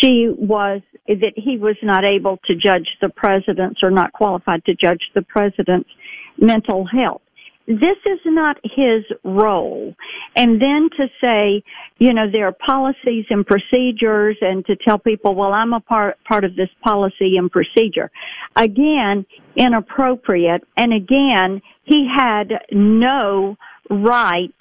she 0.00 0.28
was, 0.36 0.82
that 1.08 1.32
he 1.36 1.58
was 1.58 1.76
not 1.82 2.08
able 2.08 2.38
to 2.48 2.54
judge 2.54 2.88
the 3.00 3.08
president's 3.08 3.80
or 3.82 3.90
not 3.90 4.12
qualified 4.12 4.64
to 4.66 4.74
judge 4.74 5.02
the 5.14 5.22
president's 5.22 5.90
mental 6.38 6.86
health 6.86 7.22
this 7.66 7.96
is 8.06 8.18
not 8.24 8.58
his 8.64 9.04
role. 9.24 9.94
And 10.36 10.60
then 10.60 10.88
to 10.96 11.06
say, 11.22 11.62
you 11.98 12.12
know, 12.12 12.30
there 12.30 12.46
are 12.46 12.52
policies 12.52 13.24
and 13.30 13.46
procedures 13.46 14.36
and 14.40 14.64
to 14.66 14.76
tell 14.76 14.98
people, 14.98 15.34
well, 15.34 15.52
I'm 15.52 15.72
a 15.72 15.80
part, 15.80 16.18
part 16.24 16.44
of 16.44 16.56
this 16.56 16.70
policy 16.82 17.36
and 17.36 17.50
procedure. 17.50 18.10
Again, 18.56 19.24
inappropriate. 19.56 20.64
And 20.76 20.92
again, 20.92 21.62
he 21.84 22.08
had 22.12 22.52
no 22.72 23.56
right, 23.90 24.54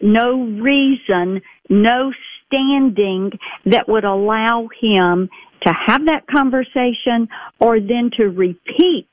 no 0.00 0.42
reason, 0.44 1.42
no 1.68 2.12
standing 2.46 3.32
that 3.66 3.88
would 3.88 4.04
allow 4.04 4.68
him 4.80 5.28
to 5.62 5.72
have 5.72 6.06
that 6.06 6.26
conversation 6.26 7.28
or 7.60 7.80
then 7.80 8.10
to 8.16 8.24
repeat 8.24 9.08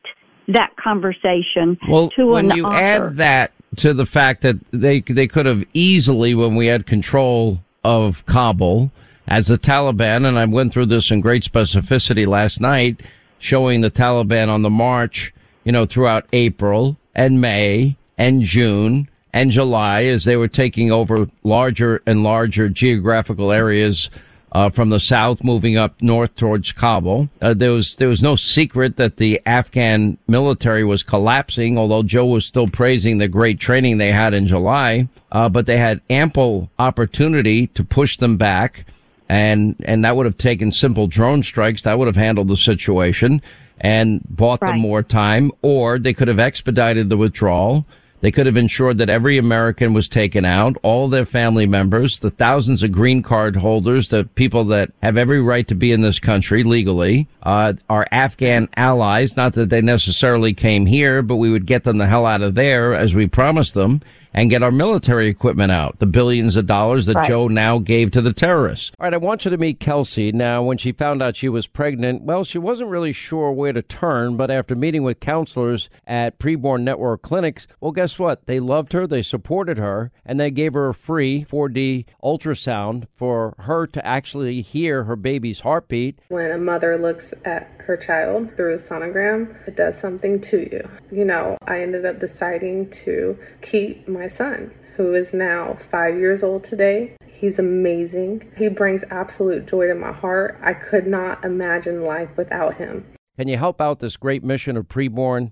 that 0.47 0.75
conversation 0.77 1.77
well, 1.87 2.09
to 2.11 2.27
when 2.27 2.51
an 2.51 2.57
you 2.57 2.65
author. 2.65 2.75
add 2.75 3.15
that 3.15 3.51
to 3.77 3.93
the 3.93 4.05
fact 4.05 4.41
that 4.41 4.57
they 4.71 5.01
they 5.01 5.27
could 5.27 5.45
have 5.45 5.63
easily, 5.73 6.33
when 6.33 6.55
we 6.55 6.67
had 6.67 6.85
control 6.85 7.61
of 7.83 8.25
Kabul, 8.25 8.91
as 9.27 9.47
the 9.47 9.57
Taliban, 9.57 10.25
and 10.25 10.37
I 10.37 10.45
went 10.45 10.73
through 10.73 10.87
this 10.87 11.11
in 11.11 11.21
great 11.21 11.43
specificity 11.43 12.25
last 12.27 12.61
night, 12.61 13.01
showing 13.39 13.81
the 13.81 13.91
Taliban 13.91 14.49
on 14.49 14.61
the 14.61 14.69
march, 14.69 15.33
you 15.63 15.71
know, 15.71 15.85
throughout 15.85 16.25
April 16.33 16.97
and 17.13 17.41
May 17.41 17.95
and 18.17 18.41
June 18.41 19.09
and 19.33 19.51
July 19.51 20.05
as 20.05 20.23
they 20.23 20.37
were 20.37 20.47
taking 20.47 20.91
over 20.91 21.27
larger 21.43 22.01
and 22.05 22.23
larger 22.23 22.69
geographical 22.69 23.51
areas 23.51 24.09
uh, 24.55 24.69
from 24.69 24.89
the 24.89 25.01
south 25.01 25.43
moving 25.43 25.75
up 25.75 26.01
north 26.01 26.33
towards 26.38 26.71
Kabul. 26.71 27.27
Uh, 27.41 27.53
there 27.53 27.74
was 27.74 27.95
there 27.95 28.07
was 28.07 28.21
no 28.21 28.38
secret 28.38 28.95
that 28.95 29.17
the 29.17 29.41
Afghan 29.45 30.17
military 30.27 30.85
was 30.85 31.03
collapsing, 31.03 31.77
although 31.77 32.03
Joe 32.03 32.25
was 32.25 32.45
still 32.45 32.69
praising 32.69 33.17
the 33.17 33.27
great 33.27 33.59
training 33.59 33.97
they 33.97 34.13
had 34.13 34.33
in 34.33 34.47
July. 34.47 35.09
Uh, 35.29 35.50
but 35.50 35.65
they 35.65 35.77
had 35.77 36.00
ample 36.09 36.69
opportunity 36.79 37.67
to 37.67 37.83
push 37.83 38.15
them 38.15 38.38
back, 38.38 38.85
and 39.27 39.75
and 39.83 40.05
that 40.05 40.15
would 40.15 40.25
have 40.25 40.38
taken 40.38 40.71
simple 40.71 41.07
drone 41.07 41.43
strikes. 41.43 41.81
That 41.81 42.00
would 42.00 42.07
have 42.07 42.15
handled 42.15 42.47
the 42.47 42.55
situation 42.55 43.41
and 43.81 44.21
bought 44.29 44.62
right. 44.62 44.71
them 44.71 44.79
more 44.79 45.03
time, 45.03 45.51
or 45.63 46.00
they 46.00 46.13
could 46.13 46.29
have 46.29 46.39
expedited 46.39 47.09
the 47.09 47.17
withdrawal 47.17 47.85
they 48.22 48.31
could 48.31 48.45
have 48.45 48.57
ensured 48.57 48.98
that 48.98 49.10
every 49.10 49.38
American 49.38 49.93
was 49.93 50.10
taken 50.10 50.45
out, 50.45 50.77
all 50.84 51.07
their 51.07 51.25
family 51.25 51.67
members, 51.67 52.19
the 52.19 52.31
thousands 52.31 52.81
of 52.81 52.91
green 52.91 53.22
card 53.22 53.55
holders, 53.55 54.10
the 54.10 54.24
people 54.36 54.63
that 54.65 54.91
have 55.03 55.17
every 55.17 55.41
right 55.41 55.67
to 55.67 55.75
be 55.75 55.91
in 55.91 56.01
this 56.01 56.19
country 56.19 56.63
legally, 56.63 57.27
uh, 57.43 57.74
our 57.89 58.07
Afghan 58.12 58.69
allies, 58.75 59.36
not 59.38 59.53
that 59.53 59.69
they 59.69 59.81
necessarily 59.81 60.53
came 60.53 60.86
here, 60.86 61.22
but 61.22 61.36
we 61.36 61.51
would 61.51 61.65
get 61.65 61.84
them 61.84 61.98
the 61.98 62.07
hell 62.07 62.25
out 62.25 62.41
of 62.41 62.55
there 62.55 62.95
as 62.95 63.13
we 63.13 63.27
promised 63.27 63.74
them 63.74 64.01
and 64.36 64.50
get 64.50 64.62
our 64.62 64.72
military 64.72 65.30
equipment 65.30 65.72
out, 65.72 65.98
the 66.00 66.06
billions 66.06 66.58
of 66.58 66.68
dollars 66.68 67.06
that 67.06 67.15
right. 67.15 67.27
Joe 67.27 67.48
now 67.48 67.80
gave 67.80 68.12
to 68.12 68.22
the 68.22 68.34
terrorists. 68.34 68.92
All 69.00 69.06
right, 69.06 69.13
I 69.13 69.18
want 69.18 69.46
you 69.46 69.51
to 69.51 69.58
meet 69.58 69.80
Kelsey. 69.80 70.32
Now, 70.34 70.62
when 70.62 70.77
she 70.77 70.92
found 70.92 71.24
out 71.24 71.38
she 71.38 71.48
was 71.48 71.65
pregnant, 71.68 72.22
well, 72.22 72.44
she 72.44 72.58
wasn't 72.58 72.89
really 72.89 73.13
sure 73.13 73.51
where 73.54 73.72
to 73.72 73.82
turn, 73.82 74.36
but 74.36 74.51
after 74.51 74.75
meeting 74.75 75.04
with 75.04 75.22
counselors 75.22 75.89
at 76.06 76.38
Preborn 76.38 76.84
Network 76.84 77.22
clinics, 77.22 77.65
well, 77.80 77.94
guess 77.94 78.20
what? 78.20 78.46
They 78.46 78.60
loved 78.60 78.92
her, 78.92 79.08
they 79.08 79.22
supported 79.22 79.77
her, 79.77 80.12
and 80.25 80.38
they 80.38 80.51
gave 80.51 80.74
her 80.74 80.89
a 80.89 80.94
free 80.94 81.46
4D 81.46 82.06
ultrasound 82.22 83.08
for 83.15 83.56
her 83.60 83.88
to 83.88 84.06
actually 84.06 84.62
hear 84.62 85.06
her 85.06 85.15
baby's 85.15 85.62
heartbeat. 85.62 86.20
When 86.27 86.51
a 86.51 86.58
mother 86.58 86.98
looks 86.98 87.34
at 87.46 87.75
her 87.86 87.98
child 87.98 88.56
through 88.56 88.74
a 88.74 88.77
sonogram, 88.77 89.56
it 89.68 89.75
does 89.75 90.00
something 90.00 90.42
to 90.42 90.60
you. 90.72 90.89
You 91.12 91.25
know, 91.25 91.58
I 91.68 91.82
ended 91.82 92.06
up 92.06 92.20
deciding 92.20 92.89
to 92.92 93.38
keep 93.62 94.08
my 94.08 94.27
son, 94.27 94.72
who 94.96 95.13
is 95.13 95.34
now 95.34 95.74
five 95.75 96.18
years 96.18 96.44
old 96.44 96.63
today. 96.63 97.15
He's 97.27 97.60
amazing. 97.60 98.51
He 98.58 98.70
brings 98.70 99.04
absolute 99.10 99.68
joy 99.68 99.88
to 99.88 99.96
my 99.96 100.12
heart. 100.12 100.58
I 100.62 100.74
could 100.74 101.06
not 101.06 101.44
imagine 101.44 102.04
life 102.04 102.38
without 102.38 102.75
him. 102.75 103.06
Can 103.38 103.48
you 103.50 103.58
help 103.58 103.82
out 103.82 104.00
this 104.00 104.15
great 104.15 104.44
mission 104.44 104.77
of 104.77 104.88
preborn? 104.88 105.51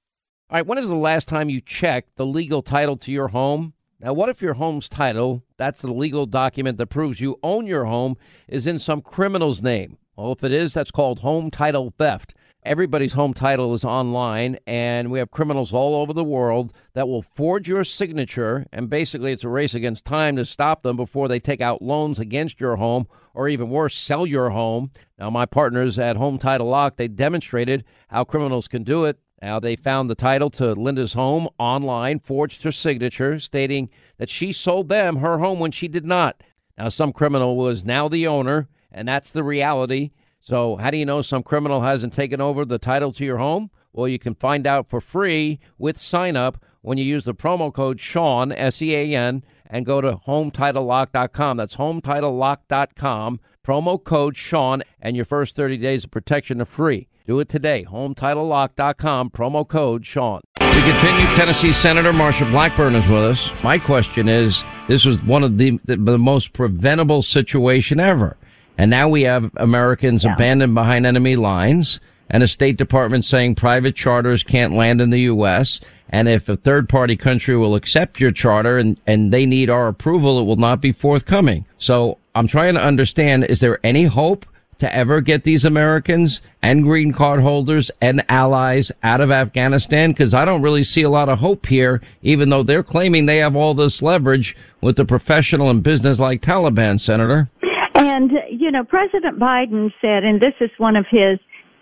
All 0.51 0.57
right, 0.57 0.67
when 0.67 0.77
is 0.77 0.89
the 0.89 0.95
last 0.95 1.29
time 1.29 1.49
you 1.49 1.61
checked 1.61 2.17
the 2.17 2.25
legal 2.25 2.61
title 2.61 2.97
to 2.97 3.09
your 3.09 3.29
home? 3.29 3.71
Now, 4.01 4.11
what 4.11 4.27
if 4.27 4.41
your 4.41 4.55
home's 4.55 4.89
title, 4.89 5.45
that's 5.55 5.81
the 5.81 5.93
legal 5.93 6.25
document 6.25 6.77
that 6.77 6.87
proves 6.87 7.21
you 7.21 7.39
own 7.41 7.67
your 7.67 7.85
home, 7.85 8.17
is 8.49 8.67
in 8.67 8.77
some 8.77 9.01
criminal's 9.01 9.63
name? 9.63 9.97
Well, 10.17 10.33
if 10.33 10.43
it 10.43 10.51
is, 10.51 10.73
that's 10.73 10.91
called 10.91 11.19
home 11.19 11.51
title 11.51 11.93
theft. 11.97 12.33
Everybody's 12.65 13.13
home 13.13 13.33
title 13.33 13.73
is 13.73 13.85
online, 13.85 14.57
and 14.67 15.09
we 15.09 15.19
have 15.19 15.31
criminals 15.31 15.71
all 15.71 15.95
over 15.95 16.11
the 16.11 16.21
world 16.21 16.73
that 16.95 17.07
will 17.07 17.21
forge 17.21 17.69
your 17.69 17.85
signature. 17.85 18.65
And 18.73 18.89
basically, 18.89 19.31
it's 19.31 19.45
a 19.45 19.49
race 19.49 19.73
against 19.73 20.03
time 20.03 20.35
to 20.35 20.43
stop 20.43 20.83
them 20.83 20.97
before 20.97 21.29
they 21.29 21.39
take 21.39 21.61
out 21.61 21.81
loans 21.81 22.19
against 22.19 22.59
your 22.59 22.75
home, 22.75 23.07
or 23.33 23.47
even 23.47 23.69
worse, 23.69 23.95
sell 23.95 24.25
your 24.25 24.49
home. 24.49 24.91
Now, 25.17 25.29
my 25.29 25.45
partners 25.45 25.97
at 25.97 26.17
Home 26.17 26.37
Title 26.37 26.67
Lock 26.67 26.97
they 26.97 27.07
demonstrated 27.07 27.85
how 28.09 28.25
criminals 28.25 28.67
can 28.67 28.83
do 28.83 29.05
it. 29.05 29.17
Now, 29.41 29.59
they 29.59 29.75
found 29.75 30.09
the 30.09 30.15
title 30.15 30.49
to 30.51 30.73
Linda's 30.73 31.13
home 31.13 31.49
online, 31.57 32.19
forged 32.19 32.63
her 32.63 32.71
signature, 32.71 33.39
stating 33.39 33.89
that 34.17 34.29
she 34.29 34.53
sold 34.53 34.89
them 34.89 35.17
her 35.17 35.39
home 35.39 35.59
when 35.59 35.71
she 35.71 35.87
did 35.87 36.05
not. 36.05 36.43
Now, 36.77 36.89
some 36.89 37.11
criminal 37.11 37.55
was 37.55 37.83
now 37.83 38.07
the 38.07 38.27
owner 38.27 38.67
and 38.91 39.07
that's 39.07 39.31
the 39.31 39.43
reality. 39.43 40.11
So, 40.39 40.75
how 40.77 40.91
do 40.91 40.97
you 40.97 41.05
know 41.05 41.21
some 41.21 41.43
criminal 41.43 41.81
hasn't 41.81 42.13
taken 42.13 42.41
over 42.41 42.65
the 42.65 42.79
title 42.79 43.11
to 43.13 43.25
your 43.25 43.37
home? 43.37 43.69
Well, 43.93 44.07
you 44.07 44.19
can 44.19 44.35
find 44.35 44.65
out 44.65 44.89
for 44.89 45.01
free 45.01 45.59
with 45.77 45.97
sign 45.97 46.35
up 46.35 46.63
when 46.81 46.97
you 46.97 47.03
use 47.03 47.23
the 47.23 47.35
promo 47.35 47.73
code 47.73 47.99
Sean, 47.99 48.51
S 48.51 48.81
E 48.81 48.95
A 48.95 49.15
N, 49.15 49.43
and 49.67 49.85
go 49.85 50.01
to 50.01 50.17
HometitleLock.com. 50.27 51.57
That's 51.57 51.75
HometitleLock.com. 51.75 53.39
Promo 53.63 54.03
code 54.03 54.35
Sean, 54.35 54.81
and 54.99 55.15
your 55.15 55.25
first 55.25 55.55
30 55.55 55.77
days 55.77 56.03
of 56.05 56.11
protection 56.11 56.61
are 56.61 56.65
free. 56.65 57.07
Do 57.31 57.39
it 57.39 57.47
today. 57.47 57.85
HometitleLock.com. 57.89 59.29
Promo 59.29 59.65
code 59.65 60.05
Sean. 60.05 60.41
We 60.59 60.81
continue. 60.81 61.25
Tennessee 61.33 61.71
Senator 61.71 62.11
Marsha 62.11 62.51
Blackburn 62.51 62.93
is 62.93 63.07
with 63.07 63.23
us. 63.23 63.63
My 63.63 63.77
question 63.77 64.27
is: 64.27 64.65
This 64.89 65.05
was 65.05 65.23
one 65.23 65.41
of 65.41 65.57
the 65.57 65.79
the, 65.85 65.95
the 65.95 66.17
most 66.17 66.51
preventable 66.51 67.21
situation 67.21 68.01
ever. 68.01 68.35
And 68.77 68.91
now 68.91 69.07
we 69.07 69.21
have 69.21 69.49
Americans 69.55 70.25
yeah. 70.25 70.33
abandoned 70.33 70.75
behind 70.75 71.05
enemy 71.05 71.37
lines 71.37 72.01
and 72.29 72.43
a 72.43 72.49
State 72.49 72.75
Department 72.75 73.23
saying 73.23 73.55
private 73.55 73.95
charters 73.95 74.43
can't 74.43 74.73
land 74.73 74.99
in 74.99 75.09
the 75.09 75.21
U.S. 75.21 75.79
And 76.09 76.27
if 76.27 76.49
a 76.49 76.57
third 76.57 76.89
party 76.89 77.15
country 77.15 77.55
will 77.55 77.75
accept 77.75 78.19
your 78.19 78.33
charter 78.33 78.77
and, 78.77 78.99
and 79.07 79.31
they 79.31 79.45
need 79.45 79.69
our 79.69 79.87
approval, 79.87 80.37
it 80.41 80.43
will 80.43 80.57
not 80.57 80.81
be 80.81 80.91
forthcoming. 80.91 81.63
So 81.77 82.17
I'm 82.35 82.47
trying 82.47 82.73
to 82.73 82.81
understand, 82.83 83.45
is 83.45 83.61
there 83.61 83.79
any 83.85 84.03
hope 84.03 84.45
to 84.81 84.95
ever 84.95 85.21
get 85.21 85.43
these 85.43 85.63
Americans 85.63 86.41
and 86.63 86.81
green 86.81 87.13
card 87.13 87.39
holders 87.39 87.91
and 88.01 88.25
allies 88.29 88.91
out 89.03 89.21
of 89.21 89.29
Afghanistan? 89.29 90.11
Because 90.11 90.33
I 90.33 90.43
don't 90.43 90.63
really 90.63 90.83
see 90.83 91.03
a 91.03 91.09
lot 91.09 91.29
of 91.29 91.37
hope 91.37 91.67
here, 91.67 92.01
even 92.23 92.49
though 92.49 92.63
they're 92.63 92.81
claiming 92.81 93.27
they 93.27 93.37
have 93.37 93.55
all 93.55 93.75
this 93.75 94.01
leverage 94.01 94.57
with 94.81 94.95
the 94.95 95.05
professional 95.05 95.69
and 95.69 95.83
business 95.83 96.19
like 96.19 96.41
Taliban, 96.41 96.99
Senator. 96.99 97.47
And, 97.93 98.31
you 98.49 98.71
know, 98.71 98.83
President 98.83 99.37
Biden 99.39 99.91
said, 100.01 100.23
and 100.23 100.41
this 100.41 100.55
is 100.59 100.71
one 100.79 100.95
of 100.95 101.05
his 101.11 101.37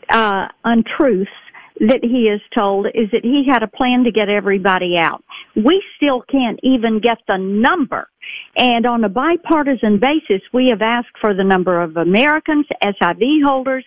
uh, 0.10 0.50
untruths 0.66 1.32
that 1.80 2.00
he 2.02 2.28
is 2.28 2.42
told, 2.58 2.88
is 2.88 3.10
that 3.14 3.24
he 3.24 3.46
had 3.48 3.64
a 3.64 3.68
plan 3.68 4.04
to 4.04 4.12
get 4.12 4.28
everybody 4.28 4.98
out. 4.98 5.24
We 5.56 5.82
still 5.96 6.22
can't 6.30 6.60
even 6.64 7.00
get 7.00 7.20
the 7.30 7.38
number. 7.38 8.10
And 8.56 8.86
on 8.86 9.04
a 9.04 9.10
bipartisan 9.10 10.00
basis, 10.00 10.42
we 10.54 10.68
have 10.70 10.82
asked 10.82 11.18
for 11.22 11.34
the 11.34 11.44
number 11.44 11.82
of 11.82 11.98
Americans, 11.98 12.66
SIV 12.84 13.44
holders, 13.44 13.86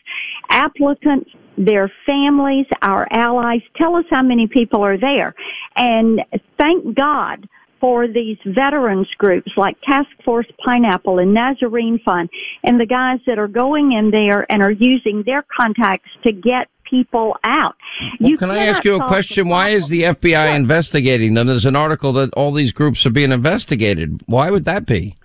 applicants, 0.48 1.30
their 1.58 1.92
families, 2.06 2.66
our 2.80 3.06
allies. 3.10 3.60
Tell 3.76 3.96
us 3.96 4.04
how 4.10 4.22
many 4.22 4.46
people 4.46 4.82
are 4.82 4.98
there. 4.98 5.34
And 5.76 6.22
thank 6.58 6.94
God 6.94 7.48
for 7.82 8.06
these 8.06 8.38
veterans 8.46 9.08
groups 9.18 9.50
like 9.56 9.76
Task 9.80 10.08
Force 10.24 10.46
Pineapple 10.64 11.18
and 11.18 11.34
Nazarene 11.34 11.98
Fund 12.04 12.30
and 12.62 12.80
the 12.80 12.86
guys 12.86 13.18
that 13.26 13.40
are 13.40 13.48
going 13.48 13.92
in 13.92 14.12
there 14.12 14.46
and 14.50 14.62
are 14.62 14.70
using 14.70 15.24
their 15.26 15.44
contacts 15.54 16.08
to 16.24 16.32
get 16.32 16.68
people 16.92 17.36
out. 17.42 17.74
Well, 18.20 18.36
can 18.36 18.50
I 18.50 18.66
ask 18.66 18.84
you 18.84 18.96
a 18.96 19.06
question? 19.08 19.48
Why 19.48 19.70
is 19.70 19.88
the 19.88 20.02
FBI 20.02 20.54
investigating 20.54 21.32
them? 21.34 21.46
There's 21.46 21.64
an 21.64 21.74
article 21.74 22.12
that 22.12 22.32
all 22.34 22.52
these 22.52 22.70
groups 22.70 23.06
are 23.06 23.10
being 23.10 23.32
investigated. 23.32 24.20
Why 24.26 24.50
would 24.50 24.66
that 24.66 24.84
be? 24.84 25.16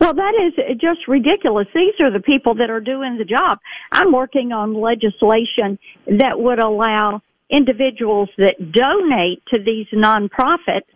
Well, 0.00 0.14
that 0.14 0.34
is 0.46 0.78
just 0.80 1.08
ridiculous. 1.08 1.66
These 1.74 1.94
are 2.00 2.12
the 2.12 2.20
people 2.20 2.54
that 2.54 2.70
are 2.70 2.80
doing 2.80 3.18
the 3.18 3.24
job. 3.24 3.58
I'm 3.90 4.12
working 4.12 4.52
on 4.52 4.80
legislation 4.80 5.78
that 6.06 6.38
would 6.38 6.60
allow 6.60 7.22
individuals 7.50 8.28
that 8.38 8.54
donate 8.72 9.42
to 9.48 9.58
these 9.58 9.86
nonprofits 9.92 10.92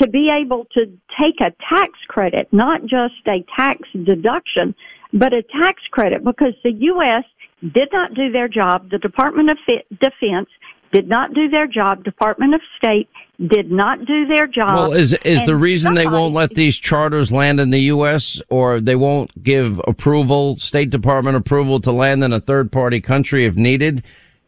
to 0.00 0.08
be 0.08 0.28
able 0.30 0.66
to 0.76 0.86
take 1.20 1.40
a 1.40 1.52
tax 1.74 1.92
credit, 2.08 2.48
not 2.52 2.82
just 2.82 3.14
a 3.26 3.44
tax 3.56 3.80
deduction, 4.04 4.74
but 5.12 5.32
a 5.32 5.42
tax 5.42 5.82
credit 5.90 6.24
because 6.24 6.54
the 6.62 6.72
U.S. 6.72 7.24
did 7.62 7.88
not 7.92 8.14
do 8.14 8.30
their 8.30 8.48
job. 8.48 8.90
The 8.90 8.98
Department 8.98 9.50
of 9.50 9.58
Defense 9.66 10.48
did 10.92 11.08
not 11.08 11.34
do 11.34 11.48
their 11.48 11.66
job. 11.66 12.04
Department 12.04 12.54
of 12.54 12.60
State 12.76 13.08
did 13.38 13.70
not 13.70 14.04
do 14.04 14.26
their 14.26 14.46
job. 14.46 14.76
Well, 14.76 14.92
is 14.92 15.12
is 15.24 15.44
the 15.44 15.56
reason 15.56 15.94
they 15.94 16.06
won't 16.06 16.34
let 16.34 16.54
these 16.54 16.76
charters 16.76 17.30
land 17.30 17.60
in 17.60 17.70
the 17.70 17.80
U.S. 17.82 18.40
or 18.48 18.80
they 18.80 18.96
won't 18.96 19.42
give 19.42 19.80
approval, 19.86 20.56
State 20.56 20.90
Department 20.90 21.36
approval 21.36 21.80
to 21.80 21.92
land 21.92 22.24
in 22.24 22.32
a 22.32 22.40
third 22.40 22.72
party 22.72 23.00
country 23.00 23.46
if 23.46 23.56
needed? 23.56 24.04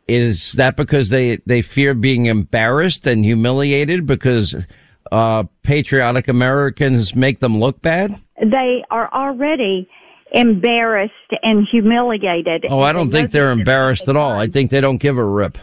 Is 0.09 0.53
that 0.55 0.77
because 0.77 1.11
they 1.11 1.37
they 1.47 1.63
fear 1.63 1.95
being 1.95 2.27
embarrassed 2.27 3.07
and 3.07 3.25
humiliated 3.25 4.05
because 4.05 4.67
uh, 5.13 5.45
patriotic 5.63 6.29
Americans 6.29 7.15
make 7.15 7.41
them 7.41 7.61
look 7.61 7.81
bad? 7.83 8.21
They 8.41 8.85
are 8.91 9.09
already 9.13 9.89
embarrassed 10.33 11.13
and 11.43 11.67
humiliated. 11.71 12.67
Oh, 12.69 12.81
I 12.81 12.93
don't 12.93 13.11
think 13.11 13.31
they're 13.31 13.53
embarrassed 13.53 14.09
at 14.09 14.17
all. 14.17 14.33
I 14.33 14.49
think 14.49 14.71
they 14.71 14.81
don't 14.81 14.99
give 14.99 15.19
a 15.19 15.25
rip. 15.25 15.59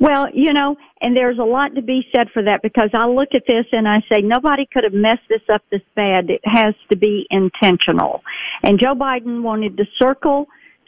Well, 0.00 0.26
you 0.32 0.52
know, 0.52 0.76
and 1.00 1.16
there's 1.16 1.38
a 1.38 1.44
lot 1.44 1.74
to 1.74 1.82
be 1.82 2.02
said 2.14 2.28
for 2.32 2.42
that 2.44 2.60
because 2.62 2.90
I 2.94 3.06
look 3.06 3.28
at 3.34 3.42
this 3.46 3.66
and 3.72 3.86
I 3.86 3.98
say 4.10 4.20
nobody 4.22 4.66
could 4.72 4.84
have 4.84 4.92
messed 4.92 5.28
this 5.28 5.42
up 5.52 5.62
this 5.70 5.82
bad. 5.94 6.30
It 6.30 6.40
has 6.44 6.74
to 6.90 6.96
be 6.96 7.26
intentional. 7.30 8.22
And 8.62 8.80
Joe 8.80 8.94
Biden 8.94 9.42
wanted 9.42 9.76
to 9.76 9.84
circle 10.00 10.46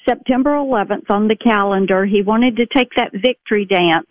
September 0.09 0.51
11th 0.51 1.11
on 1.11 1.29
the 1.29 1.37
calendar. 1.37 2.05
He 2.07 2.23
wanted 2.23 2.57
to 2.57 2.66
take 2.66 2.90
that 2.97 3.12
victory 3.12 3.64
dance 3.64 4.07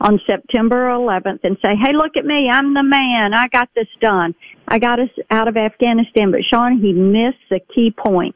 on 0.00 0.20
September 0.26 0.88
11th 0.88 1.40
and 1.42 1.56
say, 1.62 1.70
hey, 1.82 1.92
look 1.94 2.16
at 2.16 2.24
me. 2.24 2.50
I'm 2.52 2.74
the 2.74 2.82
man. 2.82 3.32
I 3.34 3.48
got 3.48 3.68
this 3.74 3.88
done. 4.00 4.34
I 4.68 4.78
got 4.78 5.00
us 5.00 5.08
out 5.30 5.48
of 5.48 5.56
Afghanistan. 5.56 6.30
But 6.30 6.40
Sean, 6.50 6.78
he 6.78 6.92
missed 6.92 7.44
the 7.50 7.60
key 7.74 7.94
point. 7.96 8.34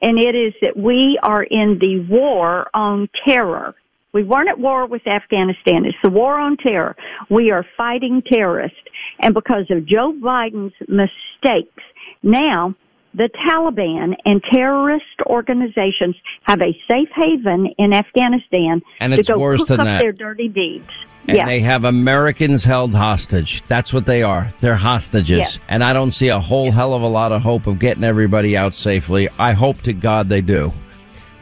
And 0.00 0.18
it 0.18 0.34
is 0.34 0.54
that 0.62 0.76
we 0.76 1.18
are 1.22 1.42
in 1.42 1.78
the 1.80 2.06
war 2.08 2.68
on 2.74 3.08
terror. 3.26 3.74
We 4.12 4.24
weren't 4.24 4.48
at 4.48 4.58
war 4.58 4.86
with 4.86 5.06
Afghanistan. 5.06 5.84
It's 5.84 5.98
the 6.02 6.10
war 6.10 6.38
on 6.38 6.56
terror. 6.56 6.96
We 7.30 7.50
are 7.50 7.64
fighting 7.76 8.22
terrorists. 8.32 8.78
And 9.20 9.34
because 9.34 9.66
of 9.70 9.86
Joe 9.86 10.12
Biden's 10.12 10.74
mistakes, 10.88 11.82
now 12.22 12.74
the 13.18 13.28
Taliban 13.50 14.14
and 14.24 14.40
terrorist 14.50 15.04
organizations 15.26 16.14
have 16.44 16.60
a 16.60 16.72
safe 16.88 17.08
haven 17.16 17.66
in 17.76 17.92
Afghanistan 17.92 18.80
and 19.00 19.12
it's 19.12 19.26
to 19.26 19.34
go 19.34 19.38
worse 19.40 19.58
cook 19.58 19.68
than 19.68 19.80
up 19.80 19.86
that. 19.86 19.98
their 20.00 20.12
dirty 20.12 20.48
deeds. 20.48 20.88
And 21.26 21.46
they 21.46 21.60
have 21.60 21.84
Americans 21.84 22.64
held 22.64 22.94
hostage. 22.94 23.62
That's 23.68 23.92
what 23.92 24.06
they 24.06 24.22
are. 24.22 24.54
They're 24.60 24.76
hostages. 24.76 25.58
And 25.68 25.84
I 25.84 25.92
don't 25.92 26.12
see 26.12 26.28
a 26.28 26.40
whole 26.40 26.70
hell 26.70 26.94
of 26.94 27.02
a 27.02 27.08
lot 27.08 27.32
of 27.32 27.42
hope 27.42 27.66
of 27.66 27.78
getting 27.78 28.02
everybody 28.02 28.56
out 28.56 28.74
safely. 28.74 29.28
I 29.38 29.52
hope 29.52 29.82
to 29.82 29.92
God 29.92 30.30
they 30.30 30.40
do. 30.40 30.72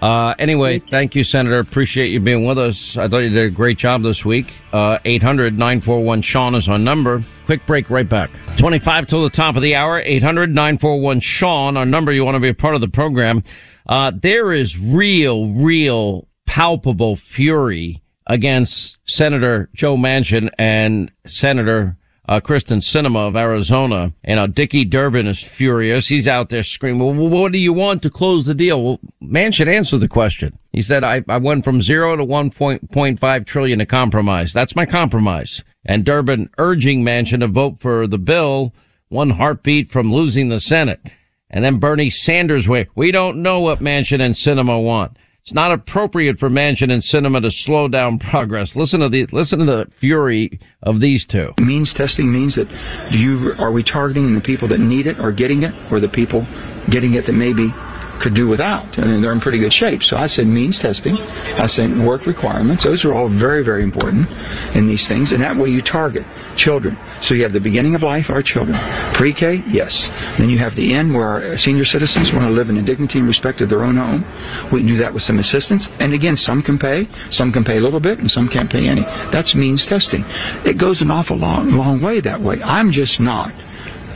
Uh, 0.07 0.37
anyway, 0.39 0.79
thank 0.79 1.17
you, 1.17 1.25
Senator. 1.25 1.59
Appreciate 1.59 2.11
you 2.11 2.21
being 2.21 2.45
with 2.45 2.59
us. 2.59 2.97
I 2.97 3.09
thought 3.09 3.25
you 3.25 3.31
did 3.31 3.47
a 3.47 3.51
great 3.51 3.77
job 3.77 4.05
this 4.05 4.25
week. 4.25 4.55
Uh, 4.73 5.01
800 5.05 5.59
941 5.59 6.23
Sean 6.23 6.55
is 6.55 6.69
our 6.69 6.79
number. 6.79 7.25
Quick 7.47 7.67
break, 7.67 7.91
right 7.91 8.09
back. 8.09 8.31
25 8.57 9.09
till 9.09 9.25
the 9.25 9.31
top 9.31 9.57
of 9.57 9.63
the 9.63 9.75
hour. 9.75 9.99
800 9.99 10.51
941 10.51 11.19
Sean, 11.19 11.77
our 11.77 11.85
number. 11.85 12.13
You 12.13 12.25
want 12.25 12.37
to 12.37 12.41
be 12.41 12.51
a 12.51 12.55
part 12.55 12.77
of 12.77 12.81
the 12.81 12.87
program. 12.87 13.43
Uh, 13.89 14.13
there 14.15 14.53
is 14.53 14.79
real, 14.79 15.49
real 15.49 16.29
palpable 16.47 17.17
fury 17.17 18.01
against 18.29 18.99
Senator 19.07 19.71
Joe 19.75 19.97
Manchin 19.97 20.51
and 20.57 21.11
Senator 21.27 21.97
uh, 22.29 22.41
Kyrsten 22.41 22.79
Sinema 22.79 23.29
of 23.29 23.37
Arizona. 23.37 24.13
And 24.25 24.41
uh, 24.41 24.47
Dickie 24.47 24.85
Durbin 24.85 25.27
is 25.27 25.43
furious. 25.43 26.09
He's 26.09 26.29
out 26.29 26.49
there 26.49 26.63
screaming, 26.63 27.19
well, 27.19 27.29
what 27.29 27.53
do 27.53 27.59
you 27.59 27.73
want 27.73 28.03
to 28.03 28.11
close 28.11 28.47
the 28.47 28.55
deal? 28.55 28.83
Well, 28.83 29.01
Manchin 29.23 29.69
answered 29.69 29.99
the 29.99 30.09
question. 30.09 30.59
He 30.73 30.83
said, 30.83 31.05
I, 31.05 31.25
I 31.29 31.39
went 31.39 31.65
from 31.65 31.81
zero 31.81 32.17
to 32.17 32.25
1.5 32.25 33.47
trillion 33.47 33.79
to 33.79 33.87
compromise. 33.87 34.53
That's 34.53 34.77
my 34.77 34.87
compromise. 34.87 35.63
And 35.85 36.05
Durbin 36.05 36.51
urging 36.59 37.05
Manchin 37.05 37.41
to 37.41 37.47
vote 37.47 37.77
for 37.81 38.07
the 38.07 38.19
bill, 38.19 38.75
one 39.09 39.31
heartbeat 39.31 39.89
from 39.89 40.13
losing 40.13 40.49
the 40.49 40.61
Senate. 40.61 41.01
And 41.49 41.65
then 41.65 41.79
Bernie 41.79 42.11
Sanders 42.11 42.69
way, 42.69 42.89
we 42.97 43.13
don't 43.13 43.41
know 43.41 43.61
what 43.61 43.79
Manchin 43.79 44.21
and 44.21 44.35
Sinema 44.35 44.83
want. 44.83 45.17
It's 45.47 45.55
not 45.55 45.71
appropriate 45.71 46.41
for 46.41 46.51
Manchin 46.51 46.93
and 46.93 47.01
Sinema 47.01 47.41
to 47.41 47.53
slow 47.53 47.87
down 47.87 48.19
progress. 48.19 48.75
Listen 48.75 48.99
to 48.99 49.09
the 49.09 49.27
listen 49.27 49.61
to 49.61 49.65
the 49.65 49.87
fury 49.93 50.59
of 50.83 50.99
these 50.99 51.25
two. 51.25 51.55
Means 51.61 51.93
testing 51.93 52.33
means 52.33 52.57
that 52.57 52.69
you 53.13 53.55
are 53.57 53.71
we 53.71 53.85
targeting 53.85 54.35
the 54.35 54.41
people 54.41 54.67
that 54.67 54.81
need 54.81 55.07
it 55.07 55.21
or 55.21 55.31
getting 55.31 55.63
it, 55.63 55.73
or 55.93 56.01
the 56.01 56.09
people 56.09 56.45
getting 56.91 57.15
it 57.15 57.27
that 57.27 57.35
maybe 57.35 57.73
could 58.21 58.35
do 58.35 58.49
without. 58.49 58.99
and 58.99 59.23
they're 59.23 59.33
in 59.33 59.41
pretty 59.41 59.59
good 59.59 59.73
shape. 59.73 60.03
So 60.03 60.17
I 60.17 60.27
said 60.27 60.47
means 60.47 60.79
testing. 60.79 61.17
I 61.17 61.67
said 61.67 61.97
work 61.99 62.27
requirements. 62.27 62.85
Those 62.85 63.05
are 63.05 63.15
all 63.15 63.29
very, 63.29 63.63
very 63.63 63.83
important 63.83 64.29
in 64.75 64.87
these 64.87 65.07
things. 65.07 65.33
And 65.33 65.43
that 65.43 65.57
way 65.57 65.71
you 65.71 65.83
target 65.83 66.25
children. 66.57 66.99
So 67.21 67.35
you 67.35 67.43
have 67.43 67.53
the 67.53 67.61
beginning 67.61 67.95
of 67.95 68.03
life, 68.03 68.31
our 68.31 68.43
children. 68.43 68.77
Pre-K, 69.15 69.65
yes. 69.69 70.11
Then 70.39 70.51
you 70.51 70.59
have 70.59 70.75
the 70.75 70.95
end 70.95 71.15
where 71.15 71.27
our 71.27 71.59
senior 71.59 71.85
citizens 71.85 72.33
want 72.33 72.45
to 72.45 72.51
live 72.51 72.71
in 72.71 72.77
a 72.77 72.83
dignity 72.83 73.19
and 73.19 73.29
respect 73.29 73.61
of 73.61 73.69
their 73.69 73.85
own 73.85 73.97
home. 73.97 74.25
We 74.73 74.81
can 74.81 74.89
do 74.89 74.97
that 74.99 75.13
with 75.13 75.23
some 75.23 75.39
assistance. 75.39 75.89
And 76.01 76.13
again, 76.13 76.37
some 76.37 76.63
can 76.63 76.79
pay, 76.79 77.09
some 77.31 77.53
can 77.53 77.65
pay 77.65 77.79
a 77.79 77.81
little 77.81 78.01
bit, 78.01 78.19
and 78.19 78.31
some 78.31 78.49
can't 78.49 78.71
pay 78.71 78.89
any. 78.89 79.03
That's 79.31 79.55
means 79.55 79.87
testing. 79.87 80.25
It 80.65 80.79
goes 80.79 81.03
an 81.03 81.11
awful 81.11 81.37
long, 81.37 81.73
long 81.73 82.01
way 82.01 82.21
that 82.21 82.41
way. 82.41 82.63
I'm 82.63 82.91
just 82.91 83.21
not, 83.21 83.53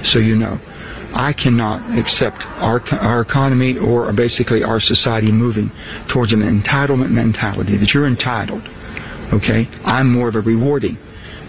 so 0.03 0.19
you 0.19 0.37
know. 0.37 0.59
I 1.13 1.33
cannot 1.33 1.99
accept 1.99 2.47
our, 2.59 2.83
our 2.93 3.21
economy 3.21 3.79
or 3.79 4.13
basically 4.13 4.63
our 4.63 4.81
society 4.81 5.33
moving 5.33 5.71
towards 6.09 6.33
an 6.33 6.41
entitlement 6.41 7.11
mentality 7.11 7.77
that 7.77 7.93
you're 7.93 8.07
entitled. 8.07 8.69
Okay? 9.33 9.69
I'm 9.85 10.11
more 10.13 10.29
of 10.29 10.37
a 10.37 10.41
rewarding 10.41 10.99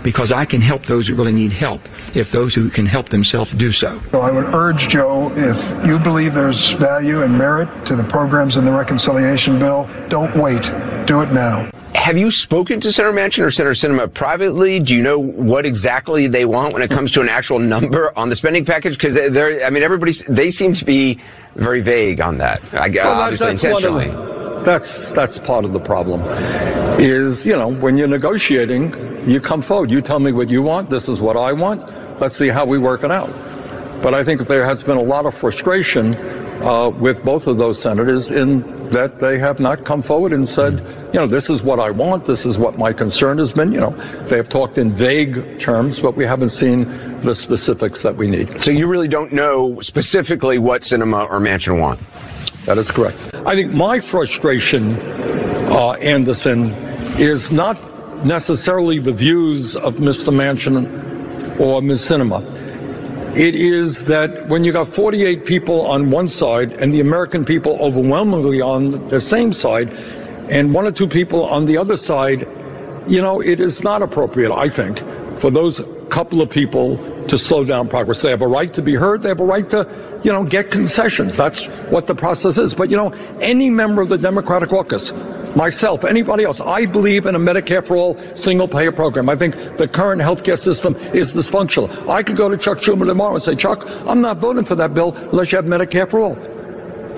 because 0.04 0.32
I 0.32 0.46
can 0.46 0.62
help 0.62 0.86
those 0.86 1.08
who 1.08 1.16
really 1.16 1.32
need 1.32 1.52
help 1.52 1.82
if 2.16 2.32
those 2.32 2.56
who 2.56 2.70
can 2.70 2.86
help 2.86 3.10
themselves 3.10 3.54
do 3.54 3.72
so. 3.72 4.02
So 4.12 4.22
I 4.22 4.32
would 4.32 4.46
urge 4.46 4.88
Joe, 4.88 5.32
if 5.36 5.86
you 5.86 6.00
believe 6.00 6.34
there's 6.34 6.72
value 6.72 7.22
and 7.22 7.38
merit 7.38 7.86
to 7.86 7.96
the 7.96 8.04
programs 8.04 8.58
in 8.58 8.66
the 8.66 8.72
reconciliation 8.72 9.60
bill, 9.60 9.90
don't 10.10 10.36
wait. 10.36 10.64
Do 11.06 11.22
it 11.22 11.32
now. 11.32 11.70
Have 12.02 12.18
you 12.18 12.32
spoken 12.32 12.82
to 12.82 12.92
Senator 12.92 13.16
Manchin 13.16 13.46
or 13.46 13.52
Senator 13.52 13.76
Sinema 13.76 14.12
privately? 14.12 14.80
Do 14.80 14.96
you 14.96 15.04
know 15.04 15.20
what 15.20 15.68
exactly 15.68 16.26
they 16.26 16.46
want 16.46 16.74
when 16.74 16.82
it 16.82 16.90
comes 16.90 17.12
to 17.12 17.22
an 17.22 17.30
actual 17.30 17.60
number 17.76 18.12
on 18.18 18.30
the 18.30 18.36
spending 18.36 18.66
package? 18.66 18.98
Because 18.98 19.14
they're, 19.32 19.64
I 19.64 19.70
mean, 19.70 19.84
everybody, 19.84 20.14
they 20.28 20.50
seem 20.50 20.74
to 20.74 20.84
be 20.84 21.22
very 21.54 21.80
vague 21.80 22.20
on 22.20 22.40
that. 22.40 22.60
I, 22.74 22.90
well, 22.90 23.22
obviously, 23.22 23.50
that's 23.50 23.64
intentionally. 23.64 24.08
That's 24.66 25.12
that's 25.12 25.38
part 25.38 25.64
of 25.64 25.74
the 25.74 25.80
problem. 25.80 26.22
Is 27.00 27.46
you 27.46 27.56
know 27.56 27.68
when 27.68 27.98
you're 27.98 28.08
negotiating, 28.08 29.30
you 29.30 29.40
come 29.40 29.62
forward. 29.62 29.92
You 29.92 30.02
tell 30.02 30.20
me 30.20 30.32
what 30.32 30.50
you 30.50 30.64
want. 30.64 30.90
This 30.90 31.08
is 31.08 31.22
what 31.22 31.38
I 31.38 31.54
want. 31.54 31.88
Let's 32.20 32.36
see 32.36 32.48
how 32.48 32.66
we 32.66 32.80
work 32.80 33.04
it 33.04 33.12
out. 33.12 33.30
But 34.02 34.16
I 34.16 34.24
think 34.24 34.42
there 34.48 34.66
has 34.66 34.82
been 34.82 34.98
a 34.98 35.04
lot 35.04 35.28
of 35.28 35.36
frustration 35.36 36.14
uh, 36.62 36.90
with 36.90 37.24
both 37.24 37.48
of 37.48 37.58
those 37.58 37.82
senators 37.82 38.32
in 38.32 38.62
that 38.90 39.20
they 39.20 39.40
have 39.40 39.60
not 39.60 39.86
come 39.86 40.02
forward 40.02 40.34
and 40.34 40.48
said, 40.48 40.80
you 41.14 41.20
know, 41.20 41.28
this 41.28 41.50
is 41.50 41.64
what 41.64 41.80
I 41.80 41.92
want, 41.92 42.26
this 42.26 42.46
is 42.46 42.58
what 42.60 42.78
my 42.78 42.94
concern 42.94 43.38
has 43.40 43.54
been. 43.54 43.72
You 43.72 43.80
know, 43.80 43.92
they 44.26 44.38
have 44.38 44.50
talked 44.50 44.78
in 44.78 44.92
vague 44.92 45.60
terms, 45.60 46.00
but 46.00 46.16
we 46.16 46.26
haven't 46.26 46.50
seen 46.50 46.86
the 47.22 47.34
specifics 47.34 48.04
that 48.04 48.16
we 48.16 48.28
need. 48.28 48.62
So 48.62 48.72
you 48.72 48.88
really 48.88 49.08
don't 49.08 49.32
know 49.32 49.80
specifically 49.82 50.58
what 50.58 50.82
Sinema 50.82 51.30
or 51.30 51.40
Manchin 51.40 51.80
want? 51.80 52.00
That 52.66 52.78
is 52.78 52.92
correct. 52.92 53.18
I 53.46 53.56
think 53.56 53.72
my 53.72 54.00
frustration, 54.00 54.94
uh, 55.72 55.94
Anderson, 55.94 56.66
is 57.18 57.52
not 57.52 57.78
necessarily 58.26 59.00
the 59.00 59.12
views 59.12 59.76
of 59.76 59.96
Mr. 59.96 60.32
Manchin 60.32 61.60
or 61.60 61.82
Ms. 61.82 62.02
Sinema 62.02 62.61
it 63.36 63.56
is 63.56 64.04
that 64.06 64.50
when 64.50 64.64
you 64.64 64.74
got 64.74 64.88
48 64.88 65.46
people 65.46 65.88
on 65.88 66.12
one 66.12 66.28
side 66.28 66.74
and 66.74 66.94
the 66.94 67.00
American 67.00 67.46
people 67.46 67.78
overwhelmingly 67.80 68.60
on 68.60 69.08
the 69.08 69.20
same 69.20 69.54
side, 69.54 69.90
and 70.50 70.74
one 70.74 70.86
or 70.86 70.92
two 70.92 71.08
people 71.08 71.46
on 71.46 71.66
the 71.66 71.78
other 71.78 71.96
side, 71.96 72.48
you 73.08 73.22
know, 73.22 73.42
it 73.42 73.62
is 73.62 73.84
not 73.84 74.02
appropriate, 74.02 74.52
I 74.52 74.68
think, 74.68 75.00
for 75.40 75.50
those 75.50 75.82
couple 76.10 76.42
of 76.42 76.50
people 76.50 76.98
to 77.28 77.38
slow 77.38 77.64
down 77.64 77.88
progress. 77.88 78.22
They 78.22 78.30
have 78.32 78.42
a 78.42 78.48
right 78.48 78.74
to 78.74 78.82
be 78.82 78.96
heard. 78.96 79.22
They 79.22 79.30
have 79.30 79.40
a 79.40 79.46
right 79.46 79.68
to, 79.70 79.88
you 80.24 80.32
know, 80.34 80.44
get 80.44 80.70
concessions. 80.70 81.38
That's 81.38 81.66
what 81.90 82.08
the 82.08 82.16
process 82.16 82.58
is. 82.58 82.74
But, 82.74 82.90
you 82.90 82.98
know, 82.98 83.12
any 83.40 83.70
member 83.70 84.02
of 84.02 84.10
the 84.10 84.18
Democratic 84.18 84.70
caucus 84.70 85.12
myself, 85.56 86.04
anybody 86.04 86.44
else. 86.44 86.60
I 86.62 86.86
believe 86.86 87.26
in 87.26 87.36
a 87.36 87.40
Medicare 87.40 87.86
for 87.86 87.96
all 87.96 88.18
single 88.36 88.68
payer 88.68 88.92
program. 88.92 89.30
I 89.30 89.36
think 89.36 89.56
the 89.78 89.88
current 89.88 90.22
healthcare 90.22 90.58
system 90.58 90.96
is 91.14 91.34
dysfunctional. 91.34 92.10
I 92.10 92.24
could 92.24 92.36
go 92.36 92.50
to 92.50 92.58
Chuck 92.58 92.80
Schumer 92.80 93.06
tomorrow 93.06 93.36
and 93.36 93.44
say, 93.44 93.56
Chuck, 93.56 93.86
I'm 94.08 94.22
not 94.22 94.38
voting 94.38 94.66
for 94.66 94.76
that 94.76 94.94
bill 94.94 95.16
unless 95.16 95.52
you 95.52 95.58
have 95.58 95.66
Medicare 95.66 96.10
for 96.10 96.20
all. 96.20 96.61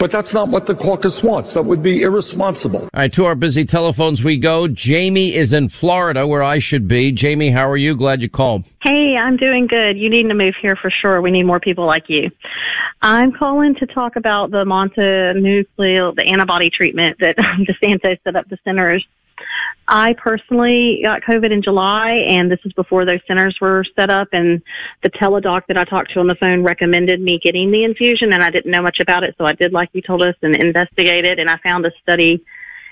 But 0.03 0.11
that's 0.11 0.33
not 0.33 0.49
what 0.49 0.65
the 0.65 0.75
caucus 0.75 1.23
wants. 1.23 1.53
That 1.53 1.63
would 1.63 1.81
be 1.81 2.01
irresponsible. 2.01 2.81
All 2.81 2.89
right, 2.93 3.13
to 3.13 3.23
our 3.23 3.35
busy 3.35 3.63
telephones 3.63 4.21
we 4.21 4.35
go. 4.35 4.67
Jamie 4.67 5.33
is 5.33 5.53
in 5.53 5.69
Florida, 5.69 6.27
where 6.27 6.43
I 6.43 6.59
should 6.59 6.89
be. 6.89 7.13
Jamie, 7.13 7.51
how 7.51 7.69
are 7.69 7.77
you? 7.77 7.95
Glad 7.95 8.21
you 8.21 8.27
called. 8.27 8.65
Hey, 8.81 9.15
I'm 9.15 9.37
doing 9.37 9.65
good. 9.65 9.97
You 9.97 10.09
need 10.09 10.27
to 10.27 10.33
move 10.33 10.55
here 10.61 10.75
for 10.75 10.91
sure. 10.91 11.21
We 11.21 11.31
need 11.31 11.43
more 11.43 11.61
people 11.61 11.85
like 11.85 12.09
you. 12.09 12.31
I'm 13.01 13.31
calling 13.31 13.75
to 13.75 13.85
talk 13.85 14.17
about 14.17 14.51
the 14.51 14.65
mononuclear, 14.65 16.13
the 16.13 16.27
antibody 16.27 16.69
treatment 16.69 17.19
that 17.21 17.37
DeSantis 17.83 18.17
set 18.25 18.35
up 18.35 18.49
the 18.49 18.57
centers 18.65 19.07
I 19.87 20.13
personally 20.13 21.01
got 21.03 21.23
COVID 21.23 21.51
in 21.51 21.61
July, 21.61 22.23
and 22.27 22.49
this 22.49 22.59
is 22.63 22.71
before 22.73 23.05
those 23.05 23.19
centers 23.27 23.57
were 23.59 23.83
set 23.99 24.09
up. 24.09 24.29
And 24.31 24.61
the 25.03 25.09
teledoc 25.09 25.63
that 25.67 25.77
I 25.77 25.83
talked 25.83 26.13
to 26.13 26.19
on 26.19 26.27
the 26.27 26.35
phone 26.35 26.63
recommended 26.63 27.19
me 27.19 27.39
getting 27.43 27.69
the 27.69 27.83
infusion, 27.83 28.31
and 28.33 28.41
I 28.41 28.49
didn't 28.49 28.71
know 28.71 28.81
much 28.81 28.99
about 29.01 29.23
it, 29.23 29.35
so 29.37 29.45
I 29.45 29.53
did 29.53 29.73
like 29.73 29.89
you 29.91 30.01
told 30.01 30.23
us 30.23 30.35
and 30.41 30.55
investigated. 30.55 31.37
And 31.37 31.49
I 31.49 31.57
found 31.57 31.85
a 31.85 31.91
study. 32.01 32.43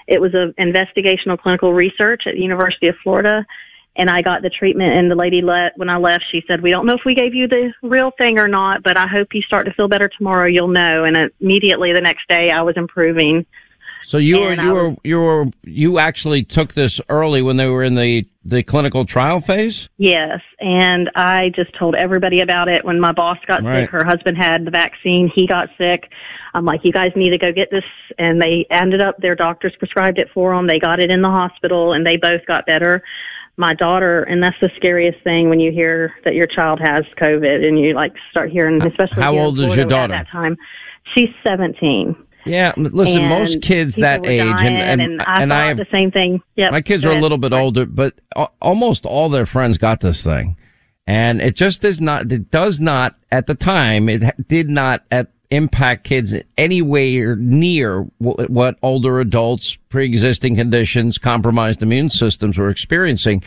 It 0.08 0.20
was 0.20 0.34
an 0.34 0.54
investigational 0.60 1.40
clinical 1.40 1.74
research 1.74 2.24
at 2.26 2.34
the 2.34 2.42
University 2.42 2.88
of 2.88 2.96
Florida, 3.04 3.46
and 3.96 4.10
I 4.10 4.22
got 4.22 4.42
the 4.42 4.50
treatment. 4.50 4.94
And 4.94 5.10
the 5.10 5.16
lady 5.16 5.42
let 5.42 5.78
when 5.78 5.90
I 5.90 5.98
left, 5.98 6.26
she 6.30 6.44
said, 6.46 6.62
"We 6.62 6.72
don't 6.72 6.86
know 6.86 6.96
if 6.96 7.06
we 7.06 7.16
gave 7.16 7.34
you 7.34 7.48
the 7.48 7.74
real 7.82 8.12
thing 8.12 8.38
or 8.38 8.50
not, 8.50 8.84
but 8.84 8.98
I 8.98 9.08
hope 9.08 9.34
you 9.34 9.42
start 9.44 9.66
to 9.66 9.74
feel 9.74 9.88
better 9.88 10.10
tomorrow. 10.10 10.48
You'll 10.48 10.68
know." 10.68 11.06
And 11.06 11.32
immediately 11.40 11.94
the 11.94 12.02
next 12.02 12.28
day, 12.28 12.50
I 12.52 12.64
was 12.64 12.76
improving. 12.76 13.46
So 14.04 14.18
you 14.18 14.40
were 14.40 14.54
you 14.54 14.74
were 14.74 14.96
you 15.04 15.20
were 15.20 15.46
you 15.64 16.00
actually 16.00 16.44
took 16.44 16.74
this 16.74 17.00
early 17.10 17.42
when 17.42 17.58
they 17.58 17.68
were 17.68 17.84
in 17.84 17.96
the 17.96 18.26
the 18.44 18.64
clinical 18.64 19.06
trial 19.06 19.40
phase? 19.40 19.88
Yes, 19.98 20.40
and 20.60 21.10
I 21.16 21.52
just 21.56 21.78
told 21.78 21.96
everybody 21.96 22.42
about 22.42 22.68
it 22.68 22.84
when 22.84 23.00
my 23.00 23.12
boss 23.12 23.38
got 23.48 23.64
right. 23.64 23.82
sick. 23.82 23.90
Her 23.90 24.04
husband 24.04 24.38
had 24.38 24.66
the 24.66 24.72
vaccine, 24.72 25.32
he 25.34 25.46
got 25.46 25.70
sick. 25.78 26.10
I'm 26.54 26.66
like, 26.66 26.82
you 26.84 26.92
guys 26.92 27.12
need 27.16 27.30
to 27.30 27.38
go 27.38 27.52
get 27.52 27.70
this, 27.72 27.84
and 28.18 28.42
they 28.42 28.66
ended 28.72 29.02
up 29.02 29.18
their 29.20 29.36
doctors 29.36 29.74
prescribed 29.78 30.18
it 30.18 30.28
for 30.34 30.56
them. 30.56 30.68
They 30.68 30.80
got 30.80 31.00
it 31.00 31.12
in 31.12 31.22
the 31.22 31.30
hospital, 31.30 31.94
and 31.94 32.06
they 32.06 32.18
both 32.18 32.46
got 32.48 32.66
better. 32.66 33.04
My 33.58 33.74
daughter, 33.74 34.24
and 34.24 34.42
that's 34.42 34.56
the 34.62 34.72
scariest 34.78 35.24
thing 35.24 35.50
when 35.50 35.60
you 35.60 35.72
hear 35.72 36.14
that 36.26 36.34
your 36.34 36.48
child 36.48 36.80
has 36.84 37.04
COVID, 37.22 37.68
and 37.68 37.80
you 37.80 37.94
like 37.94 38.14
start 38.32 38.50
hearing, 38.50 38.82
especially 38.82 39.22
how 39.22 39.38
old 39.38 39.60
is 39.60 39.76
your 39.76 39.86
daughter 39.86 40.14
at 40.14 40.26
that 40.26 40.32
time? 40.32 40.58
She's 41.16 41.30
17. 41.46 42.16
Yeah, 42.46 42.74
listen, 42.76 43.20
and 43.20 43.30
most 43.30 43.62
kids 43.62 43.98
that 43.98 44.26
age, 44.26 44.42
and 44.42 44.78
and, 44.78 45.02
and, 45.02 45.22
I, 45.22 45.42
and 45.42 45.54
I 45.54 45.68
have 45.68 45.78
the 45.78 45.86
same 45.92 46.12
thing. 46.12 46.42
Yeah, 46.56 46.70
my 46.72 46.82
kids 46.82 47.06
are 47.06 47.12
a 47.12 47.22
little 47.22 47.38
bit 47.38 47.54
older, 47.54 47.86
but 47.86 48.16
almost 48.62 49.06
all 49.06 49.30
their 49.30 49.46
friends 49.46 49.78
got 49.78 50.02
this 50.02 50.24
thing, 50.24 50.58
and 51.06 51.42
it 51.42 51.56
just 51.56 51.82
does 51.82 52.02
not. 52.02 52.32
It 52.32 52.50
does 52.50 52.80
not 52.80 53.16
at 53.32 53.48
the 53.48 53.56
time. 53.56 54.10
It 54.10 54.48
did 54.48 54.70
not 54.70 55.04
at 55.12 55.28
impact 55.52 56.06
kids 56.06 56.34
anywhere 56.58 57.36
near 57.36 58.08
what 58.20 58.78
older 58.82 59.20
adults, 59.20 59.76
pre-existing 59.90 60.56
conditions, 60.56 61.18
compromised 61.18 61.82
immune 61.84 62.10
systems 62.10 62.58
were 62.58 62.70
experiencing. 62.70 63.44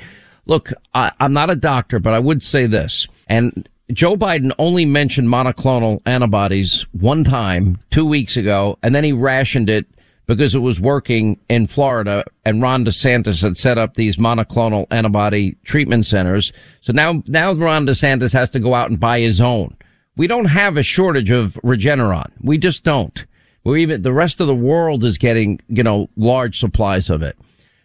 Look, 0.47 0.71
I, 0.93 1.11
I'm 1.19 1.33
not 1.33 1.49
a 1.49 1.57
doctor, 1.57 1.99
but 1.99 2.13
I 2.13 2.19
would 2.19 2.43
say 2.43 2.67
this, 2.67 3.09
and 3.27 3.69
Joe 3.92 4.16
Biden 4.16 4.53
only 4.59 4.87
mentioned 4.87 5.29
monoclonal 5.29 6.01
antibodies 6.07 6.87
one 6.92 7.23
time 7.23 7.79
two 7.90 8.07
weeks 8.07 8.37
ago, 8.37 8.79
and 8.83 8.94
then 8.94 9.05
he 9.05 9.12
rationed 9.12 9.68
it 9.68 9.87
because 10.27 10.55
it 10.55 10.61
was 10.61 10.81
working 10.81 11.38
in 11.51 11.66
Florida 11.66 12.25
and 12.47 12.62
Ron 12.62 12.87
DeSantis 12.87 13.42
had 13.42 13.59
set 13.59 13.77
up 13.77 13.94
these 13.94 14.16
monoclonal 14.16 14.87
antibody 14.90 15.57
treatment 15.64 16.07
centers. 16.07 16.51
So 16.81 16.94
now, 16.94 17.23
now 17.27 17.53
Ron 17.53 17.87
DeSantis 17.87 18.33
has 18.33 18.49
to 18.51 18.59
go 18.59 18.75
out 18.75 18.88
and 18.88 18.99
buy 18.99 19.20
his 19.20 19.38
own. 19.38 19.77
We 20.16 20.29
don't 20.29 20.47
have 20.47 20.79
a 20.79 20.83
shortage 20.83 21.31
of 21.31 21.59
Regeneron. 21.62 22.31
We 22.40 22.57
just 22.57 22.85
don't. 22.85 23.27
We 23.64 23.83
even, 23.83 24.01
the 24.01 24.14
rest 24.14 24.40
of 24.40 24.47
the 24.47 24.55
world 24.55 25.05
is 25.05 25.18
getting, 25.18 25.61
you 25.68 25.83
know, 25.83 26.09
large 26.16 26.59
supplies 26.59 27.11
of 27.11 27.23
it. 27.23 27.37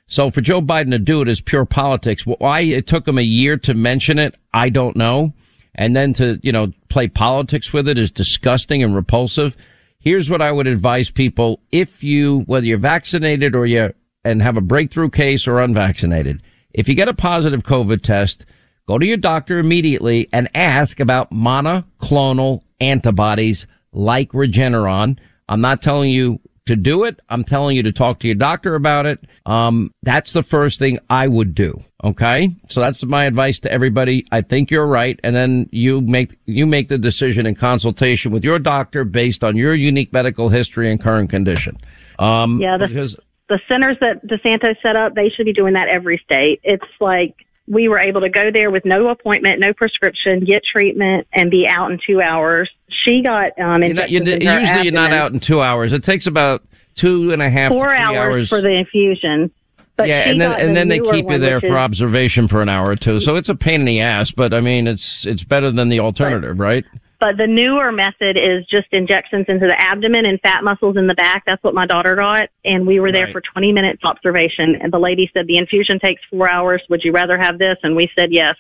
So 0.08 0.32
for 0.32 0.40
Joe 0.40 0.62
Biden 0.62 0.92
to 0.92 1.00
do 1.00 1.22
it 1.22 1.28
is 1.28 1.42
pure 1.42 1.66
politics. 1.66 2.26
Why 2.26 2.62
it 2.62 2.88
took 2.88 3.06
him 3.06 3.18
a 3.18 3.24
year 3.24 3.58
to 3.58 3.74
mention 3.74 4.18
it, 4.18 4.36
I 4.54 4.70
don't 4.70 4.96
know. 4.96 5.34
And 5.76 5.96
then 5.96 6.14
to, 6.14 6.40
you 6.42 6.52
know, 6.52 6.74
play 6.90 7.08
politics 7.08 7.72
with 7.72 7.88
it 7.88 7.98
is 7.98 8.12
disgusting 8.12 8.84
and 8.84 8.96
repulsive. 8.96 9.56
Here's 10.00 10.30
what 10.30 10.42
I 10.42 10.52
would 10.52 10.68
advise 10.68 11.10
people. 11.10 11.60
If 11.72 12.04
you, 12.04 12.40
whether 12.48 12.66
you're 12.66 12.78
vaccinated 12.78 13.56
or 13.56 13.66
you 13.66 13.94
and 14.24 14.42
have 14.42 14.58
a 14.58 14.62
breakthrough 14.62 15.10
case 15.10 15.48
or 15.48 15.60
unvaccinated, 15.60 16.42
if 16.74 16.88
you 16.88 16.96
get 16.96 17.08
a 17.08 17.14
positive 17.14 17.64
COVID 17.64 18.02
test, 18.02 18.46
go 18.88 18.98
to 18.98 19.06
your 19.06 19.18
doctor 19.18 19.60
immediately 19.60 20.28
and 20.34 20.50
ask 20.56 21.00
about 21.00 21.32
monoclonal 21.32 22.62
antibodies 22.80 23.68
like 23.92 24.32
Regeneron. 24.32 25.18
I'm 25.48 25.62
not 25.62 25.82
telling 25.82 26.12
you 26.12 26.40
to 26.70 26.76
do 26.76 27.04
it. 27.04 27.20
I'm 27.30 27.44
telling 27.44 27.76
you 27.76 27.84
to 27.84 27.92
talk 27.92 28.20
to 28.20 28.28
your 28.28 28.36
doctor 28.36 28.74
about 28.74 29.06
it. 29.06 29.20
Um, 29.46 29.94
that's 30.02 30.34
the 30.34 30.42
first 30.42 30.80
thing 30.80 30.98
I 31.10 31.28
would 31.28 31.54
do. 31.54 31.84
Okay. 32.04 32.50
So 32.70 32.80
that's 32.80 33.04
my 33.04 33.26
advice 33.26 33.60
to 33.60 33.72
everybody. 33.72 34.26
I 34.32 34.42
think 34.42 34.72
you're 34.72 34.88
right. 34.88 35.20
And 35.24 35.36
then 35.36 35.68
you 35.72 36.02
make, 36.02 36.40
you 36.46 36.66
make 36.66 36.88
the 36.88 36.98
decision 36.98 37.46
in 37.46 37.56
consultation 37.56 38.32
with 38.32 38.44
your 38.44 38.58
doctor 38.58 39.04
based 39.04 39.44
on 39.44 39.58
your 39.58 39.74
unique 39.74 40.14
medical 40.14 40.50
history 40.50 40.90
and 40.90 41.02
current 41.02 41.30
condition. 41.30 41.78
Um, 42.18 42.60
yeah. 42.62 42.78
The, 42.78 42.88
because 42.88 43.18
the 43.50 43.60
centers 43.70 43.98
that 44.00 44.26
DeSantis 44.26 44.76
set 44.82 44.96
up, 44.96 45.14
they 45.14 45.30
should 45.30 45.46
be 45.46 45.54
doing 45.54 45.74
that 45.74 45.90
every 45.90 46.22
state. 46.24 46.62
It's 46.64 46.82
like, 47.00 47.36
we 47.68 47.88
were 47.88 48.00
able 48.00 48.22
to 48.22 48.30
go 48.30 48.50
there 48.52 48.72
with 48.72 48.84
no 48.84 49.10
appointment, 49.10 49.60
no 49.60 49.74
prescription, 49.74 50.44
get 50.44 50.64
treatment, 50.66 51.28
and 51.32 51.52
be 51.52 51.68
out 51.68 51.92
in 51.92 52.00
two 52.08 52.20
hours. 52.20 52.68
She 53.06 53.22
got 53.22 53.58
um, 53.60 53.84
you're 53.84 53.94
not, 53.94 54.10
you're, 54.10 54.24
usually 54.24 54.48
abdomen. 54.48 54.84
you're 54.84 54.94
not 54.94 55.14
out 55.14 55.32
in 55.32 55.40
two 55.40 55.62
hours. 55.62 55.94
It 55.94 56.04
takes 56.04 56.28
about 56.28 56.64
two 56.96 57.32
and 57.32 57.42
a 57.42 57.50
half, 57.50 57.72
four 57.72 57.94
hours, 57.94 58.18
hours, 58.18 58.50
for 58.50 58.62
the 58.62 58.72
infusion. 58.72 59.52
But 59.96 60.08
yeah, 60.08 60.30
and 60.30 60.40
then 60.40 60.60
and 60.60 60.70
the 60.70 60.74
then 60.74 60.88
they 60.88 61.00
keep 61.00 61.30
you 61.30 61.38
there 61.40 61.60
for 61.60 61.78
observation 61.78 62.48
for 62.48 62.62
an 62.62 62.70
hour 62.70 62.90
or 62.90 62.96
two. 62.96 63.20
So 63.20 63.36
it's 63.36 63.50
a 63.50 63.56
pain 63.56 63.82
in 63.82 63.86
the 63.86 64.00
ass, 64.02 64.32
but 64.32 64.54
I 64.54 64.62
mean, 64.62 64.88
it's 64.88 65.26
it's 65.26 65.44
better 65.44 65.72
than 65.72 65.90
the 65.90 66.00
alternative, 66.00 66.60
right? 66.60 66.86
right? 66.92 67.02
But 67.20 67.36
the 67.38 67.48
newer 67.48 67.92
method 67.92 68.38
is 68.38 68.66
just 68.68 68.88
injections 68.92 69.46
into 69.50 69.68
the 69.68 69.80
abdomen 69.80 70.26
and 70.26 70.40
fat 70.40 70.64
muscles 70.64 70.96
in 70.96 71.08
the 71.08 71.16
back. 71.16 71.44
That's 71.46 71.62
what 71.64 71.74
my 71.74 71.86
daughter 71.86 72.16
got. 72.16 72.48
And 72.64 72.88
we 72.88 73.02
were 73.02 73.12
there 73.12 73.26
right. 73.26 73.34
for 73.34 73.42
20 73.42 73.74
minutes 73.74 74.04
observation. 74.06 74.78
And 74.82 74.92
the 74.92 75.00
lady 75.00 75.30
said, 75.34 75.46
the 75.46 75.58
infusion 75.58 76.00
takes 76.00 76.22
four 76.30 76.50
hours. 76.50 76.82
Would 76.90 77.04
you 77.04 77.12
rather 77.12 77.38
have 77.38 77.60
this? 77.60 77.76
And 77.84 77.94
we 77.94 78.10
said 78.18 78.32
yes. 78.32 78.56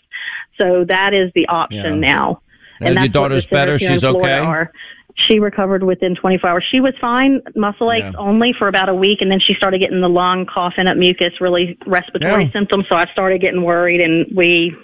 So 0.59 0.83
that 0.89 1.13
is 1.13 1.31
the 1.35 1.47
option 1.47 2.03
yeah. 2.03 2.13
now. 2.13 2.41
And, 2.79 2.89
and 2.89 2.99
your 2.99 3.09
daughter's 3.09 3.45
better. 3.45 3.77
She's 3.79 4.03
okay. 4.03 4.39
Are. 4.39 4.71
She 5.27 5.39
recovered 5.39 5.83
within 5.83 6.15
24 6.15 6.49
hours. 6.49 6.65
She 6.71 6.79
was 6.79 6.93
fine, 7.01 7.41
muscle 7.55 7.91
aches 7.91 8.05
yeah. 8.13 8.19
only 8.19 8.53
for 8.57 8.67
about 8.67 8.87
a 8.87 8.95
week, 8.95 9.17
and 9.21 9.29
then 9.29 9.39
she 9.39 9.53
started 9.55 9.81
getting 9.81 9.99
the 9.99 10.07
lung 10.07 10.45
coughing 10.45 10.87
up 10.87 10.95
mucus, 10.95 11.41
really 11.41 11.77
respiratory 11.85 12.45
yeah. 12.45 12.51
symptoms. 12.53 12.85
So 12.89 12.95
I 12.95 13.05
started 13.11 13.41
getting 13.41 13.63
worried, 13.63 13.99
and 13.99 14.27
we 14.33 14.75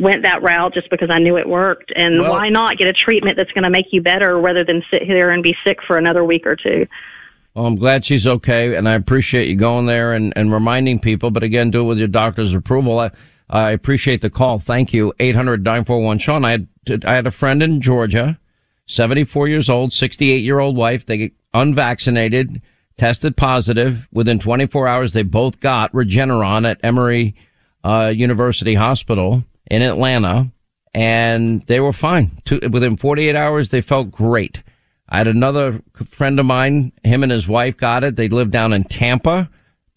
went 0.00 0.24
that 0.24 0.42
route 0.42 0.74
just 0.74 0.90
because 0.90 1.08
I 1.10 1.18
knew 1.18 1.36
it 1.36 1.48
worked. 1.48 1.92
And 1.94 2.20
well, 2.20 2.32
why 2.32 2.48
not 2.48 2.78
get 2.78 2.88
a 2.88 2.92
treatment 2.92 3.36
that's 3.36 3.52
going 3.52 3.64
to 3.64 3.70
make 3.70 3.86
you 3.92 4.02
better 4.02 4.38
rather 4.38 4.64
than 4.64 4.82
sit 4.92 5.02
here 5.02 5.30
and 5.30 5.42
be 5.42 5.54
sick 5.64 5.78
for 5.86 5.96
another 5.96 6.24
week 6.24 6.46
or 6.46 6.56
two? 6.56 6.86
Well, 7.54 7.66
I'm 7.66 7.76
glad 7.76 8.04
she's 8.04 8.26
okay, 8.26 8.76
and 8.76 8.88
I 8.88 8.94
appreciate 8.94 9.48
you 9.48 9.56
going 9.56 9.86
there 9.86 10.12
and, 10.12 10.32
and 10.36 10.52
reminding 10.52 11.00
people. 11.00 11.30
But 11.30 11.42
again, 11.42 11.70
do 11.70 11.80
it 11.80 11.84
with 11.84 11.98
your 11.98 12.08
doctor's 12.08 12.54
approval. 12.54 12.98
I, 12.98 13.10
I 13.50 13.72
appreciate 13.72 14.22
the 14.22 14.30
call. 14.30 14.58
Thank 14.58 14.92
you. 14.92 15.12
800 15.18 15.64
941 15.64 16.18
Sean. 16.18 16.44
I 16.44 16.52
had, 16.52 16.68
I 17.04 17.14
had 17.14 17.26
a 17.26 17.32
friend 17.32 17.62
in 17.62 17.80
Georgia, 17.80 18.38
74 18.86 19.48
years 19.48 19.68
old, 19.68 19.92
68 19.92 20.44
year 20.44 20.60
old 20.60 20.76
wife. 20.76 21.04
They 21.04 21.16
get 21.18 21.32
unvaccinated, 21.52 22.62
tested 22.96 23.36
positive. 23.36 24.08
Within 24.12 24.38
24 24.38 24.86
hours, 24.86 25.12
they 25.12 25.24
both 25.24 25.60
got 25.60 25.92
Regeneron 25.92 26.68
at 26.68 26.78
Emory 26.82 27.34
uh, 27.84 28.12
University 28.14 28.74
Hospital 28.74 29.42
in 29.70 29.82
Atlanta 29.82 30.52
and 30.94 31.62
they 31.66 31.80
were 31.80 31.92
fine. 31.92 32.30
within 32.70 32.96
48 32.96 33.36
hours, 33.36 33.70
they 33.70 33.80
felt 33.80 34.10
great. 34.10 34.62
I 35.08 35.18
had 35.18 35.28
another 35.28 35.82
friend 36.08 36.38
of 36.38 36.46
mine, 36.46 36.92
him 37.02 37.22
and 37.22 37.32
his 37.32 37.48
wife 37.48 37.76
got 37.76 38.04
it. 38.04 38.16
They 38.16 38.28
lived 38.28 38.52
down 38.52 38.72
in 38.72 38.84
Tampa. 38.84 39.50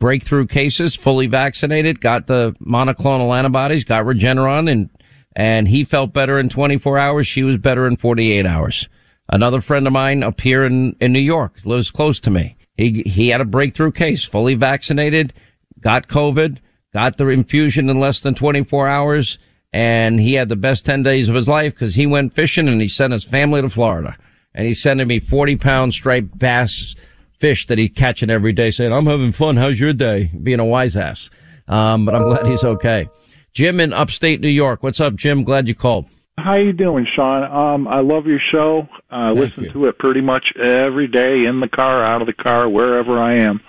Breakthrough 0.04 0.48
cases, 0.48 0.98
fully 0.98 1.28
vaccinated, 1.28 2.02
got 2.02 2.28
the 2.28 2.54
monoclonal 2.60 3.34
antibodies, 3.34 3.86
got 3.86 4.04
Regeneron, 4.04 4.70
and 4.70 4.89
and 5.34 5.66
he 5.70 5.86
felt 5.86 6.12
better 6.12 6.38
in 6.38 6.50
24 6.50 6.98
hours. 6.98 7.26
She 7.26 7.42
was 7.42 7.56
better 7.56 7.88
in 7.88 7.96
48 7.96 8.46
hours. 8.46 8.89
Another 9.30 9.62
friend 9.62 9.88
of 9.88 9.94
mine 9.94 10.22
up 10.22 10.42
here 10.42 10.66
in, 10.66 10.98
in 11.00 11.13
New 11.13 11.20
York 11.20 11.56
lives 11.63 11.89
close 11.89 12.20
to 12.20 12.30
me. 12.30 12.58
He 12.76 13.04
he 13.04 13.30
had 13.30 13.39
a 13.39 13.46
breakthrough 13.46 13.94
case, 13.94 14.26
fully 14.26 14.56
vaccinated, 14.56 15.32
got 15.80 16.10
COVID, 16.10 16.58
got 16.92 17.16
the 17.16 17.30
infusion 17.30 17.88
in 17.88 17.98
less 17.98 18.20
than 18.20 18.36
24 18.36 18.89
hours 18.89 19.38
and 19.72 20.20
he 20.20 20.34
had 20.34 20.50
the 20.50 20.58
best 20.58 20.86
10 20.86 21.04
days 21.04 21.30
of 21.30 21.36
his 21.36 21.48
life 21.48 21.74
because 21.76 21.96
he 21.96 22.06
went 22.08 22.34
fishing 22.34 22.68
and 22.68 22.82
he 22.82 22.89
sent 22.89 23.13
his 23.13 23.24
family 23.24 23.62
to 23.62 23.70
Florida. 23.70 24.18
And 24.54 24.68
he's 24.68 24.82
sending 24.82 25.08
me 25.08 25.20
40 25.20 25.56
pound 25.56 25.94
striped 25.94 26.38
bass 26.38 26.94
fish 27.43 27.67
that 27.67 27.77
he 27.77 27.89
catching 27.89 28.29
every 28.29 28.53
day 28.53 28.71
saying, 28.71 28.93
I'm 28.93 29.06
having 29.06 29.34
fun. 29.34 29.58
How's 29.58 29.77
your 29.77 29.91
day? 29.91 30.32
Being 30.41 30.62
a 30.62 30.65
wise 30.65 30.95
ass. 30.95 31.29
Um, 31.67 32.06
but 32.06 32.15
I'm 32.15 32.23
glad 32.23 32.45
he's 32.45 32.63
okay. 32.63 33.10
Jim 33.51 33.82
in 33.82 33.91
upstate 33.91 34.39
New 34.39 34.47
York. 34.47 34.82
What's 34.82 35.01
up, 35.01 35.15
Jim? 35.15 35.43
Glad 35.43 35.67
you 35.67 35.75
called. 35.75 36.06
How 36.38 36.56
you 36.56 36.71
doing, 36.71 37.06
Sean? 37.13 37.43
Um, 37.43 37.86
I 37.86 37.99
love 37.99 38.27
your 38.27 38.39
show. 38.53 38.88
I 39.12 39.32
listen 39.32 39.65
you. 39.65 39.73
to 39.73 39.88
it 39.88 39.99
pretty 39.99 40.21
much 40.21 40.45
every 40.58 41.10
day 41.10 41.41
in 41.45 41.60
the 41.60 41.67
car, 41.67 42.01
out 42.01 42.21
of 42.21 42.27
the 42.27 42.34
car, 42.34 42.69
wherever 42.69 43.19
I 43.19 43.39
am. 43.39 43.60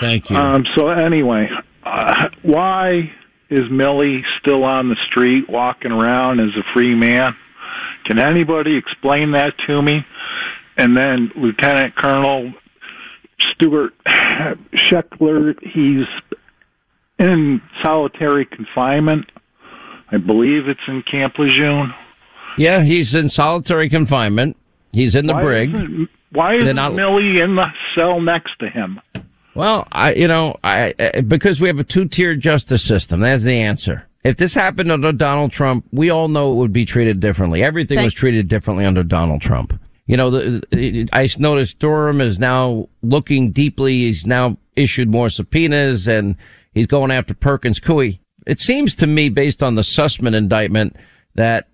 Thank 0.00 0.30
you. 0.30 0.36
Um, 0.36 0.64
so 0.76 0.90
anyway, 0.90 1.48
uh, 1.84 2.28
why 2.42 3.10
is 3.50 3.64
Milley 3.72 4.20
still 4.38 4.62
on 4.62 4.88
the 4.88 4.96
street 5.10 5.50
walking 5.50 5.90
around 5.90 6.38
as 6.38 6.50
a 6.56 6.62
free 6.72 6.94
man? 6.94 7.34
Can 8.04 8.20
anybody 8.20 8.76
explain 8.76 9.32
that 9.32 9.52
to 9.66 9.82
me? 9.82 10.06
And 10.76 10.96
then 10.96 11.32
Lieutenant 11.34 11.96
Colonel 11.96 12.52
Stuart 13.52 13.92
Scheckler, 14.74 15.54
he's 15.62 16.06
in 17.18 17.60
solitary 17.82 18.46
confinement. 18.46 19.26
I 20.10 20.18
believe 20.18 20.68
it's 20.68 20.80
in 20.86 21.02
Camp 21.10 21.34
Lejeune. 21.38 21.92
Yeah, 22.58 22.82
he's 22.82 23.14
in 23.14 23.28
solitary 23.28 23.88
confinement. 23.88 24.56
He's 24.92 25.14
in 25.14 25.26
the 25.26 25.34
why 25.34 25.42
brig. 25.42 25.74
Isn't, 25.74 26.08
why 26.32 26.54
isn't 26.56 26.76
not... 26.76 26.92
Milley 26.92 27.42
in 27.42 27.56
the 27.56 27.66
cell 27.96 28.20
next 28.20 28.58
to 28.60 28.68
him? 28.68 29.00
Well, 29.54 29.88
I, 29.90 30.14
you 30.14 30.28
know, 30.28 30.56
I, 30.62 30.92
because 31.26 31.60
we 31.60 31.68
have 31.68 31.78
a 31.78 31.84
two-tier 31.84 32.34
justice 32.36 32.82
system. 32.84 33.20
That's 33.20 33.42
the 33.42 33.58
answer. 33.58 34.06
If 34.24 34.36
this 34.36 34.54
happened 34.54 34.90
under 34.90 35.12
Donald 35.12 35.52
Trump, 35.52 35.86
we 35.92 36.10
all 36.10 36.28
know 36.28 36.52
it 36.52 36.56
would 36.56 36.72
be 36.72 36.84
treated 36.84 37.20
differently. 37.20 37.62
Everything 37.62 37.98
Thank- 37.98 38.06
was 38.06 38.14
treated 38.14 38.48
differently 38.48 38.84
under 38.84 39.02
Donald 39.02 39.40
Trump. 39.40 39.78
You 40.06 40.16
know, 40.16 40.30
the, 40.30 41.08
I 41.12 41.28
noticed 41.38 41.78
Durham 41.78 42.20
is 42.20 42.38
now 42.38 42.88
looking 43.02 43.50
deeply. 43.50 43.98
He's 43.98 44.26
now 44.26 44.56
issued 44.76 45.08
more 45.08 45.30
subpoenas 45.30 46.06
and 46.06 46.36
he's 46.72 46.86
going 46.86 47.10
after 47.10 47.34
Perkins 47.34 47.80
Coie. 47.80 48.18
It 48.46 48.60
seems 48.60 48.94
to 48.96 49.06
me, 49.06 49.28
based 49.28 49.62
on 49.62 49.74
the 49.74 49.82
Sussmann 49.82 50.34
indictment, 50.34 50.96
that 51.34 51.68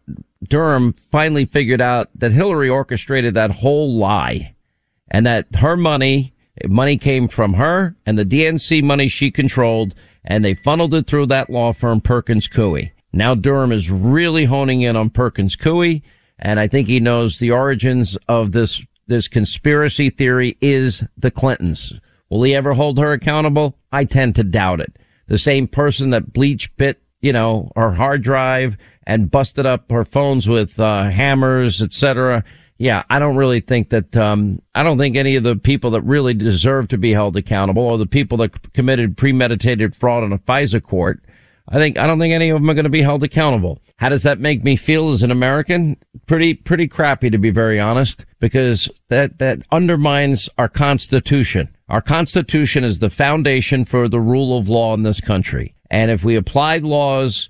Durham 0.49 0.95
finally 0.95 1.45
figured 1.45 1.83
out 1.83 2.09
that 2.15 2.33
Hillary 2.33 2.71
orchestrated 2.71 3.35
that 3.35 3.51
whole 3.51 3.97
lie 3.97 4.55
and 5.09 5.27
that 5.27 5.55
her 5.57 5.77
money 5.77 6.33
Money 6.69 6.99
came 6.99 7.29
from 7.29 7.55
her 7.55 7.97
and 8.05 8.19
the 8.19 8.27
DNC 8.27 8.83
money 8.83 9.09
she 9.09 9.31
controlled, 9.31 9.95
and 10.25 10.45
they 10.45 10.55
funneled 10.55 10.95
it 10.95 11.07
through 11.07 11.27
that 11.27 11.51
law 11.51 11.73
firm, 11.73 12.01
Perkins 12.01 12.47
Coie. 12.47 12.93
Now 13.13 13.35
Durham 13.35 13.73
is 13.73 13.91
really 13.91 14.45
honing 14.45 14.83
in 14.83 14.97
on 14.97 15.11
Perkins 15.11 15.57
Coie, 15.57 16.03
and 16.43 16.61
I 16.61 16.69
think 16.69 16.89
he 16.89 17.01
knows 17.01 17.39
the 17.39 17.51
origins 17.51 18.19
of 18.29 18.53
this, 18.53 18.85
this 19.07 19.29
conspiracy 19.29 20.11
theory 20.11 20.59
is 20.61 21.03
the 21.17 21.31
Clintons. 21.31 21.93
Will 22.29 22.43
he 22.43 22.55
ever 22.55 22.75
hold 22.75 22.99
her 22.99 23.13
accountable? 23.13 23.79
I 23.91 24.05
tend 24.05 24.35
to 24.37 24.45
doubt 24.45 24.81
it. 24.81 24.97
The 25.29 25.39
same 25.39 25.67
person 25.67 26.11
that 26.11 26.33
bleach 26.33 26.75
bit, 26.77 27.01
you 27.21 27.33
know, 27.33 27.73
her 27.77 27.93
hard 27.93 28.23
drive 28.23 28.77
and 29.07 29.31
busted 29.31 29.65
up 29.65 29.91
her 29.91 30.05
phones 30.05 30.47
with 30.47 30.79
uh, 30.79 31.05
hammers, 31.09 31.81
etc 31.81 32.45
yeah, 32.83 33.05
I 33.09 33.21
don't 33.21 33.37
really 33.37 33.61
think 33.61 33.91
that, 33.91 34.17
um, 34.17 34.61
I 34.75 34.83
don't 34.83 34.99
think 34.99 35.15
any 35.15 35.37
of 35.37 35.45
the 35.45 35.55
people 35.55 35.93
that 35.93 36.03
really 36.03 36.35
deserve 36.35 36.89
to 36.89 36.99
be 36.99 37.13
held 37.13 37.37
accountable 37.37 37.85
or 37.85 37.97
the 37.97 38.07
people 38.07 38.39
that 38.39 38.73
committed 38.73 39.17
premeditated 39.17 39.95
fraud 39.95 40.25
in 40.25 40.33
a 40.33 40.39
FISA 40.39 40.83
court, 40.83 41.23
I 41.73 41.79
think, 41.79 41.99
I 41.99 42.07
don't 42.07 42.19
think 42.19 42.35
any 42.35 42.51
of 42.51 42.61
them 42.61 42.71
are 42.71 42.75
going 42.75 42.85
to 42.85 42.91
be 42.91 43.03
held 43.03 43.23
accountable. 43.25 43.81
How 43.97 44.11
does 44.11 44.23
that 44.23 44.39
make 44.39 44.63
me 44.63 44.77
feel 44.77 45.11
as 45.11 45.23
an 45.23 45.31
American? 45.31 45.97
Pretty, 46.27 46.55
pretty 46.55 46.87
crappy 46.87 47.31
to 47.31 47.39
be 47.39 47.51
very 47.51 47.81
honest, 47.81 48.27
because 48.39 48.89
that, 49.09 49.39
that 49.39 49.63
undermines 49.73 50.49
our 50.59 50.69
constitution. 50.69 51.75
Our 51.89 52.03
constitution 52.03 52.85
is 52.85 52.99
the 52.99 53.11
foundation 53.11 53.85
for 53.85 54.09
the 54.09 54.21
rule 54.21 54.57
of 54.57 54.69
law 54.69 54.95
in 54.95 55.03
this 55.03 55.21
country. 55.21 55.75
And 55.91 56.11
if 56.11 56.25
we 56.25 56.37
apply 56.37 56.79
laws 56.79 57.49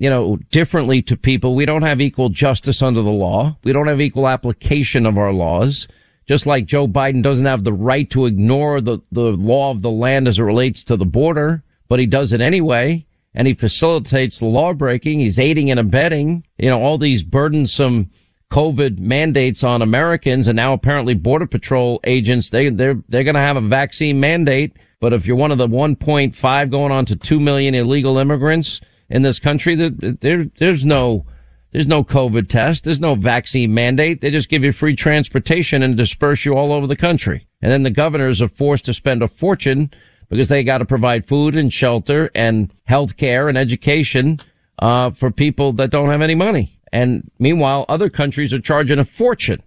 you 0.00 0.08
know, 0.08 0.38
differently 0.50 1.02
to 1.02 1.14
people. 1.14 1.54
We 1.54 1.66
don't 1.66 1.82
have 1.82 2.00
equal 2.00 2.30
justice 2.30 2.80
under 2.80 3.02
the 3.02 3.10
law. 3.10 3.58
We 3.64 3.74
don't 3.74 3.86
have 3.86 4.00
equal 4.00 4.28
application 4.28 5.04
of 5.04 5.18
our 5.18 5.30
laws. 5.30 5.86
Just 6.26 6.46
like 6.46 6.64
Joe 6.64 6.88
Biden 6.88 7.22
doesn't 7.22 7.44
have 7.44 7.64
the 7.64 7.72
right 7.74 8.08
to 8.10 8.24
ignore 8.24 8.80
the, 8.80 9.00
the 9.12 9.32
law 9.32 9.70
of 9.70 9.82
the 9.82 9.90
land 9.90 10.26
as 10.26 10.38
it 10.38 10.42
relates 10.42 10.82
to 10.84 10.96
the 10.96 11.04
border. 11.04 11.62
but 11.86 12.00
he 12.00 12.06
does 12.06 12.32
it 12.32 12.40
anyway. 12.40 13.04
And 13.34 13.46
he 13.46 13.54
facilitates 13.54 14.38
the 14.38 14.46
law 14.46 14.72
breaking. 14.72 15.20
He's 15.20 15.38
aiding 15.38 15.70
and 15.70 15.78
abetting, 15.78 16.44
you 16.58 16.68
know, 16.68 16.82
all 16.82 16.98
these 16.98 17.22
burdensome 17.22 18.10
COVID 18.50 18.98
mandates 18.98 19.62
on 19.62 19.82
Americans. 19.82 20.48
And 20.48 20.56
now 20.56 20.72
apparently 20.72 21.14
border 21.14 21.46
patrol 21.46 22.00
agents, 22.04 22.50
they, 22.50 22.68
they're, 22.68 23.00
they're 23.08 23.24
going 23.24 23.34
to 23.34 23.40
have 23.40 23.56
a 23.56 23.60
vaccine 23.60 24.18
mandate. 24.18 24.76
But 24.98 25.12
if 25.12 25.26
you're 25.26 25.36
one 25.36 25.52
of 25.52 25.58
the 25.58 25.68
1.5 25.68 26.70
going 26.70 26.92
on 26.92 27.06
to 27.06 27.16
2 27.16 27.40
million 27.40 27.74
illegal 27.74 28.18
immigrants 28.18 28.80
in 29.08 29.22
this 29.22 29.38
country, 29.38 29.74
there, 29.74 30.44
there's 30.56 30.84
no, 30.84 31.24
there's 31.72 31.88
no 31.88 32.02
COVID 32.02 32.48
test. 32.48 32.84
There's 32.84 33.00
no 33.00 33.14
vaccine 33.14 33.72
mandate. 33.72 34.20
They 34.20 34.30
just 34.30 34.48
give 34.48 34.64
you 34.64 34.72
free 34.72 34.96
transportation 34.96 35.82
and 35.82 35.96
disperse 35.96 36.44
you 36.44 36.56
all 36.56 36.72
over 36.72 36.86
the 36.86 36.96
country. 36.96 37.46
And 37.62 37.70
then 37.70 37.84
the 37.84 37.90
governors 37.90 38.42
are 38.42 38.48
forced 38.48 38.84
to 38.86 38.94
spend 38.94 39.22
a 39.22 39.28
fortune 39.28 39.90
because 40.30 40.48
they 40.48 40.64
got 40.64 40.78
to 40.78 40.86
provide 40.86 41.26
food 41.26 41.54
and 41.54 41.70
shelter 41.72 42.30
and 42.34 42.72
health 42.84 43.18
care 43.18 43.48
and 43.48 43.58
education, 43.58 44.40
uh, 44.78 45.10
for 45.10 45.30
people 45.30 45.72
that 45.74 45.90
don't 45.90 46.08
have 46.08 46.22
any 46.22 46.34
money. 46.34 46.80
And 46.92 47.30
meanwhile, 47.38 47.84
other 47.88 48.08
countries 48.08 48.52
are 48.54 48.60
charging 48.60 48.98
a 48.98 49.04
fortune 49.04 49.62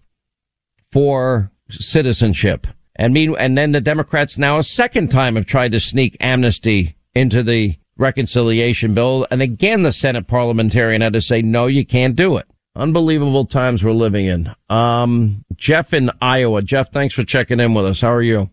for 0.91 1.51
citizenship. 1.69 2.67
And 2.95 3.13
mean, 3.13 3.35
and 3.37 3.57
then 3.57 3.71
the 3.71 3.81
Democrats 3.81 4.37
now 4.37 4.57
a 4.57 4.63
second 4.63 5.09
time 5.09 5.35
have 5.35 5.45
tried 5.45 5.71
to 5.71 5.79
sneak 5.79 6.17
amnesty 6.19 6.95
into 7.15 7.43
the 7.43 7.77
reconciliation 7.97 8.93
bill. 8.93 9.27
And 9.31 9.41
again, 9.41 9.83
the 9.83 9.91
Senate 9.91 10.27
parliamentarian 10.27 11.01
had 11.01 11.13
to 11.13 11.21
say, 11.21 11.41
no, 11.41 11.67
you 11.67 11.85
can't 11.85 12.15
do 12.15 12.37
it. 12.37 12.47
Unbelievable 12.75 13.45
times 13.45 13.83
we're 13.83 13.91
living 13.91 14.25
in. 14.25 14.51
Um, 14.69 15.45
Jeff 15.55 15.93
in 15.93 16.09
Iowa. 16.21 16.61
Jeff, 16.63 16.91
thanks 16.91 17.13
for 17.13 17.23
checking 17.23 17.59
in 17.59 17.73
with 17.73 17.85
us. 17.85 18.01
How 18.01 18.11
are 18.11 18.21
you? 18.21 18.49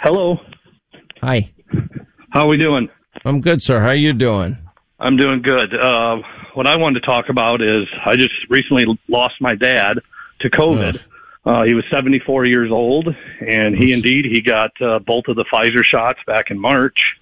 Hello. 0.00 0.38
Hi. 1.20 1.52
How 2.30 2.42
are 2.42 2.48
we 2.48 2.56
doing? 2.56 2.88
I'm 3.24 3.40
good, 3.40 3.60
sir. 3.62 3.80
How 3.80 3.88
are 3.88 3.94
you 3.94 4.12
doing? 4.12 4.56
I'm 5.00 5.16
doing 5.16 5.42
good. 5.42 5.74
Uh, 5.74 6.18
what 6.54 6.66
I 6.66 6.76
wanted 6.76 7.00
to 7.00 7.06
talk 7.06 7.28
about 7.28 7.62
is 7.62 7.86
I 8.04 8.16
just 8.16 8.34
recently 8.48 8.84
lost 9.08 9.34
my 9.40 9.54
dad 9.54 9.98
to 10.40 10.50
COVID. 10.50 11.00
Uh, 11.44 11.64
he 11.64 11.74
was 11.74 11.84
74 11.90 12.46
years 12.46 12.70
old, 12.70 13.08
and 13.40 13.74
he 13.76 13.92
indeed 13.92 14.26
he 14.26 14.40
got 14.40 14.70
uh, 14.80 14.98
both 14.98 15.24
of 15.28 15.36
the 15.36 15.44
Pfizer 15.52 15.84
shots 15.84 16.18
back 16.26 16.50
in 16.50 16.58
March. 16.58 17.16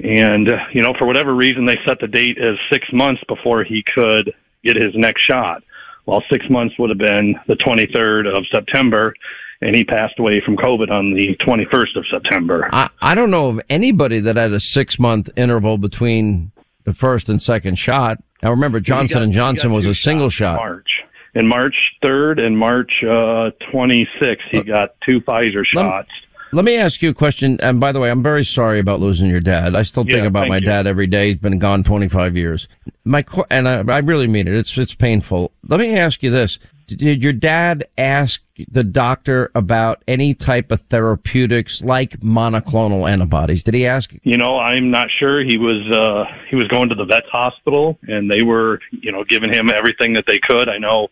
And 0.00 0.48
uh, 0.48 0.56
you 0.72 0.82
know, 0.82 0.94
for 0.98 1.06
whatever 1.06 1.34
reason, 1.34 1.64
they 1.64 1.78
set 1.86 2.00
the 2.00 2.08
date 2.08 2.38
as 2.38 2.56
six 2.70 2.86
months 2.92 3.22
before 3.28 3.62
he 3.62 3.84
could 3.94 4.32
get 4.64 4.76
his 4.76 4.94
next 4.94 5.22
shot. 5.22 5.62
Well, 6.06 6.22
six 6.30 6.48
months 6.50 6.76
would 6.78 6.90
have 6.90 6.98
been 6.98 7.36
the 7.46 7.54
23rd 7.54 8.36
of 8.36 8.44
September, 8.50 9.14
and 9.62 9.74
he 9.74 9.84
passed 9.84 10.18
away 10.18 10.40
from 10.44 10.56
COVID 10.56 10.90
on 10.90 11.14
the 11.14 11.36
21st 11.46 11.96
of 11.96 12.04
September. 12.10 12.68
I, 12.72 12.90
I 13.00 13.14
don't 13.14 13.30
know 13.30 13.48
of 13.48 13.60
anybody 13.70 14.20
that 14.20 14.36
had 14.36 14.52
a 14.52 14.60
six 14.60 14.98
month 14.98 15.30
interval 15.36 15.78
between 15.78 16.52
the 16.84 16.92
first 16.92 17.28
and 17.28 17.40
second 17.40 17.78
shot. 17.78 18.18
Now 18.42 18.50
remember, 18.50 18.80
Johnson 18.80 19.18
got- 19.20 19.22
and 19.24 19.32
Johnson 19.32 19.72
was 19.72 19.86
a 19.86 19.94
single 19.94 20.28
shot. 20.28 20.56
March. 20.56 20.90
In 21.34 21.46
March 21.48 21.74
3rd 22.04 22.44
and 22.44 22.58
March 22.58 22.92
uh, 23.04 23.50
26th, 23.72 24.36
he 24.50 24.60
got 24.62 24.90
two 25.08 25.20
Pfizer 25.22 25.64
shots. 25.64 26.10
Let 26.54 26.66
me 26.66 26.76
ask 26.76 27.00
you 27.00 27.08
a 27.08 27.14
question. 27.14 27.58
And 27.62 27.80
by 27.80 27.92
the 27.92 28.00
way, 28.00 28.10
I'm 28.10 28.22
very 28.22 28.44
sorry 28.44 28.78
about 28.80 29.00
losing 29.00 29.30
your 29.30 29.40
dad. 29.40 29.74
I 29.74 29.82
still 29.84 30.04
think 30.04 30.16
Yeah, 30.18 30.24
about 30.24 30.48
my 30.48 30.56
you. 30.58 30.66
dad 30.66 30.86
every 30.86 31.06
day. 31.06 31.28
He's 31.28 31.36
been 31.36 31.58
gone 31.58 31.82
25 31.82 32.36
years. 32.36 32.68
My 33.04 33.24
and 33.50 33.66
I, 33.66 33.76
I 33.90 33.98
really 34.00 34.26
mean 34.26 34.46
it. 34.46 34.52
It's 34.54 34.76
it's 34.76 34.94
painful. 34.94 35.52
Let 35.66 35.80
me 35.80 35.96
ask 35.96 36.22
you 36.22 36.30
this: 36.30 36.58
Did 36.96 37.22
your 37.22 37.32
dad 37.32 37.84
ask 37.98 38.40
the 38.70 38.84
doctor 38.84 39.50
about 39.54 40.02
any 40.06 40.34
type 40.34 40.70
of 40.70 40.80
therapeutics 40.82 41.82
like 41.82 42.20
monoclonal 42.20 43.10
antibodies? 43.10 43.64
Did 43.64 43.74
he 43.74 43.86
ask? 43.86 44.12
You 44.22 44.36
know, 44.36 44.58
I'm 44.58 44.90
not 44.90 45.08
sure. 45.18 45.44
He 45.44 45.58
was 45.58 45.90
uh, 45.92 46.24
he 46.48 46.56
was 46.56 46.66
going 46.68 46.88
to 46.88 46.94
the 46.94 47.04
vet's 47.04 47.28
hospital, 47.30 47.98
and 48.08 48.30
they 48.30 48.42
were, 48.42 48.80
you 48.90 49.12
know, 49.12 49.24
giving 49.24 49.52
him 49.52 49.70
everything 49.70 50.14
that 50.14 50.24
they 50.26 50.38
could. 50.38 50.68
I 50.68 50.78
know 50.78 51.08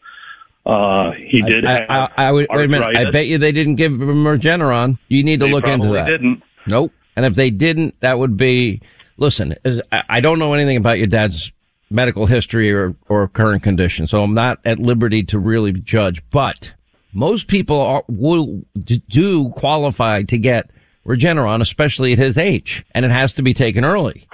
uh, 0.67 1.13
he 1.13 1.43
did 1.43 1.65
I, 1.65 1.73
have 1.73 1.91
I, 1.91 2.09
I 2.17 2.33
would 2.33 2.47
wait 2.51 2.65
a 2.65 2.69
minute. 2.69 2.97
I 2.97 3.11
bet 3.11 3.27
you 3.27 3.39
they 3.39 3.53
didn't 3.53 3.77
give 3.77 3.93
him 3.93 4.25
Regeneron. 4.25 4.99
You 5.09 5.25
need 5.25 5.41
to 5.41 5.47
They 5.47 5.53
look 5.53 5.67
into 5.67 5.89
that. 5.89 6.07
didn't. 6.07 6.43
Nope. 6.67 6.93
And 7.17 7.25
if 7.25 7.35
they 7.35 7.51
didn't, 7.51 7.99
that 8.01 8.19
would 8.19 8.37
be. 8.37 8.81
Listen, 9.17 9.55
I 9.93 10.03
I 10.09 10.21
don't 10.21 10.39
know 10.39 10.55
anything 10.55 10.77
about 10.77 10.99
your 10.99 11.07
dad's 11.07 11.53
medical 11.91 12.27
history 12.27 12.73
or 12.73 12.95
or 13.09 13.29
current 13.29 13.63
condition, 13.63 14.07
so 14.07 14.23
I'm 14.23 14.35
not 14.35 14.59
at 14.65 14.79
liberty 14.79 15.23
to 15.25 15.39
really 15.39 15.73
judge. 15.73 16.23
But 16.31 16.73
most 17.13 17.49
people 17.49 17.81
are 17.81 18.05
will 18.09 18.63
do 18.77 19.51
qualify 19.51 20.23
to 20.23 20.39
get 20.39 20.71
Regeneron, 21.07 21.61
especially 21.61 22.13
at 22.13 22.19
his 22.19 22.39
age, 22.39 22.85
and 22.95 23.05
it 23.05 23.11
has 23.11 23.33
to 23.35 23.43
be 23.43 23.55
taken 23.55 23.85
early. 23.85 24.29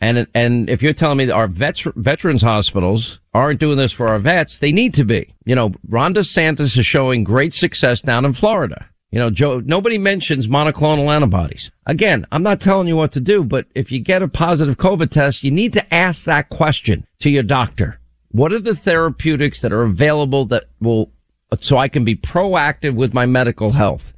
And 0.00 0.26
and 0.34 0.68
if 0.68 0.82
you're 0.82 0.92
telling 0.92 1.18
me 1.18 1.26
that 1.26 1.34
our 1.34 1.46
vets, 1.46 1.86
veterans 1.96 2.42
hospitals 2.42 3.20
aren't 3.32 3.60
doing 3.60 3.76
this 3.76 3.92
for 3.92 4.08
our 4.08 4.18
vets, 4.18 4.58
they 4.58 4.72
need 4.72 4.94
to 4.94 5.04
be. 5.04 5.32
You 5.44 5.54
know, 5.54 5.72
Ron 5.88 6.14
DeSantis 6.14 6.76
is 6.76 6.84
showing 6.84 7.24
great 7.24 7.54
success 7.54 8.00
down 8.00 8.24
in 8.24 8.32
Florida. 8.32 8.88
You 9.12 9.18
know, 9.18 9.28
Joe, 9.28 9.60
nobody 9.60 9.98
mentions 9.98 10.48
monoclonal 10.48 11.14
antibodies. 11.14 11.70
Again, 11.84 12.26
I'm 12.32 12.42
not 12.42 12.62
telling 12.62 12.88
you 12.88 12.96
what 12.96 13.12
to 13.12 13.20
do, 13.20 13.44
but 13.44 13.66
if 13.74 13.92
you 13.92 14.00
get 14.00 14.22
a 14.22 14.28
positive 14.28 14.78
COVID 14.78 15.10
test, 15.10 15.44
you 15.44 15.50
need 15.50 15.74
to 15.74 15.94
ask 15.94 16.24
that 16.24 16.48
question 16.48 17.06
to 17.18 17.28
your 17.30 17.42
doctor. 17.42 18.00
What 18.30 18.54
are 18.54 18.58
the 18.58 18.74
therapeutics 18.74 19.60
that 19.60 19.72
are 19.72 19.82
available 19.82 20.46
that 20.46 20.64
will, 20.80 21.12
so 21.60 21.76
I 21.76 21.88
can 21.88 22.04
be 22.04 22.16
proactive 22.16 22.94
with 22.94 23.12
my 23.12 23.26
medical 23.26 23.72
health? 23.72 24.14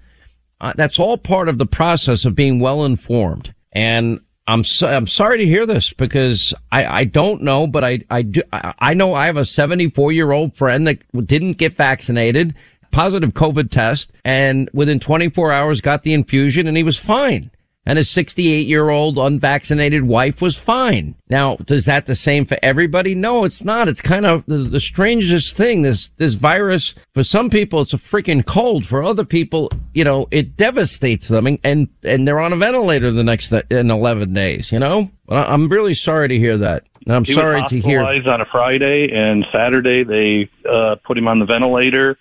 Uh, 0.60 0.72
that's 0.76 1.00
all 1.00 1.18
part 1.18 1.48
of 1.48 1.58
the 1.58 1.66
process 1.66 2.24
of 2.24 2.36
being 2.36 2.60
well 2.60 2.84
informed. 2.84 3.52
And 3.72 4.20
I'm 4.46 4.62
so, 4.62 4.86
I'm 4.86 5.06
sorry 5.06 5.38
to 5.38 5.46
hear 5.46 5.66
this 5.66 5.92
because 5.92 6.54
I, 6.70 6.84
I 7.00 7.04
don't 7.04 7.42
know, 7.42 7.66
but 7.66 7.82
I 7.82 8.00
I 8.10 8.22
do 8.22 8.42
I 8.52 8.74
I 8.78 8.94
know 8.94 9.14
I 9.14 9.26
have 9.26 9.38
a 9.38 9.44
74 9.44 10.12
year 10.12 10.32
old 10.32 10.54
friend 10.54 10.86
that 10.86 10.98
didn't 11.26 11.54
get 11.54 11.74
vaccinated, 11.74 12.54
positive 12.94 13.34
COVID 13.34 13.70
test, 13.70 14.12
and 14.24 14.70
within 14.72 15.00
24 15.00 15.50
hours 15.52 15.80
got 15.80 16.02
the 16.02 16.12
infusion 16.14 16.66
and 16.68 16.76
he 16.76 16.82
was 16.82 16.96
fine. 16.98 17.50
And 17.86 17.98
his 17.98 18.08
68 18.08 18.66
year 18.66 18.88
old 18.88 19.18
unvaccinated 19.18 20.04
wife 20.04 20.40
was 20.40 20.56
fine. 20.56 21.16
Now, 21.28 21.56
does 21.56 21.84
that 21.84 22.06
the 22.06 22.14
same 22.14 22.46
for 22.46 22.56
everybody? 22.62 23.14
No, 23.14 23.44
it's 23.44 23.62
not. 23.62 23.88
It's 23.88 24.00
kind 24.00 24.24
of 24.24 24.42
the, 24.46 24.56
the 24.56 24.80
strangest 24.80 25.54
thing. 25.54 25.82
This, 25.82 26.08
this 26.16 26.32
virus, 26.32 26.94
for 27.12 27.22
some 27.22 27.50
people, 27.50 27.82
it's 27.82 27.92
a 27.92 27.98
freaking 27.98 28.46
cold. 28.46 28.86
For 28.86 29.02
other 29.02 29.24
people, 29.26 29.70
you 29.92 30.02
know, 30.02 30.28
it 30.30 30.56
devastates 30.56 31.28
them 31.28 31.46
and, 31.46 31.58
and, 31.62 31.88
and 32.04 32.26
they're 32.26 32.40
on 32.40 32.54
a 32.54 32.56
ventilator 32.56 33.10
the 33.10 33.22
next, 33.22 33.52
in 33.52 33.90
11 33.90 34.32
days, 34.32 34.72
you 34.72 34.78
know? 34.78 35.10
But 35.26 35.46
I- 35.46 35.52
I'm 35.52 35.68
really 35.68 35.94
sorry 35.94 36.28
to 36.28 36.38
hear 36.38 36.56
that. 36.56 36.84
And 37.06 37.14
I'm 37.16 37.24
he 37.24 37.34
sorry 37.34 37.60
was 37.60 37.68
to 37.70 37.80
hear. 37.80 38.00
hospitalized 38.00 38.28
on 38.28 38.40
a 38.40 38.46
Friday, 38.46 39.10
and 39.12 39.44
Saturday 39.52 40.04
they 40.04 40.48
uh, 40.66 40.96
put 41.04 41.18
him 41.18 41.28
on 41.28 41.38
the 41.38 41.44
ventilator, 41.44 42.16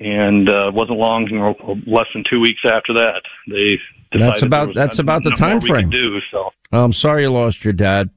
and 0.00 0.48
uh, 0.48 0.70
wasn't 0.74 0.98
long, 0.98 1.26
less 1.86 2.06
than 2.14 2.24
two 2.30 2.40
weeks 2.40 2.60
after 2.64 2.92
that, 2.94 3.22
they 3.48 3.78
That's 4.18 4.42
about- 4.42 4.74
that's 4.74 4.98
about 4.98 5.24
the 5.24 5.30
time 5.30 5.60
frame. 5.60 5.90
Do 5.90 6.18
so. 6.30 6.50
I'm 6.72 6.92
sorry 6.92 7.22
you 7.22 7.30
lost 7.32 7.64
your 7.64 7.72
dad. 7.72 8.10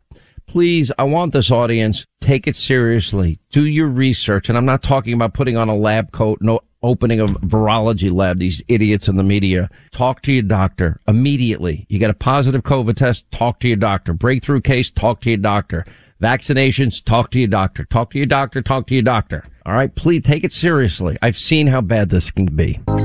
Please, 0.47 0.91
I 0.99 1.03
want 1.03 1.31
this 1.31 1.49
audience, 1.49 2.05
take 2.19 2.45
it 2.45 2.57
seriously. 2.57 3.39
Do 3.51 3.65
your 3.65 3.87
research. 3.87 4.49
And 4.49 4.57
I'm 4.57 4.65
not 4.65 4.83
talking 4.83 5.13
about 5.13 5.33
putting 5.33 5.55
on 5.55 5.69
a 5.69 5.75
lab 5.75 6.11
coat, 6.11 6.39
no 6.41 6.59
opening 6.83 7.21
a 7.21 7.27
virology 7.27 8.11
lab, 8.11 8.39
these 8.39 8.61
idiots 8.67 9.07
in 9.07 9.15
the 9.15 9.23
media. 9.23 9.69
Talk 9.91 10.21
to 10.23 10.33
your 10.33 10.43
doctor 10.43 10.99
immediately. 11.07 11.85
You 11.89 11.99
get 11.99 12.09
a 12.09 12.13
positive 12.13 12.63
COVID 12.63 12.95
test, 12.95 13.31
talk 13.31 13.61
to 13.61 13.67
your 13.69 13.77
doctor. 13.77 14.13
Breakthrough 14.13 14.59
case, 14.61 14.91
talk 14.91 15.21
to 15.21 15.29
your 15.29 15.37
doctor. 15.37 15.85
Vaccinations, 16.21 17.03
talk 17.03 17.31
to 17.31 17.39
your 17.39 17.47
doctor. 17.47 17.83
Talk 17.85 18.11
to 18.11 18.19
your 18.19 18.27
doctor, 18.27 18.61
talk 18.61 18.85
to 18.87 18.93
your 18.93 19.01
doctor. 19.01 19.43
All 19.65 19.73
right, 19.73 19.93
please 19.95 20.21
take 20.21 20.43
it 20.43 20.51
seriously. 20.51 21.17
I've 21.21 21.37
seen 21.37 21.65
how 21.65 21.81
bad 21.81 22.09
this 22.09 22.29
can 22.29 22.45
be. 22.45 22.79
All 22.87 22.97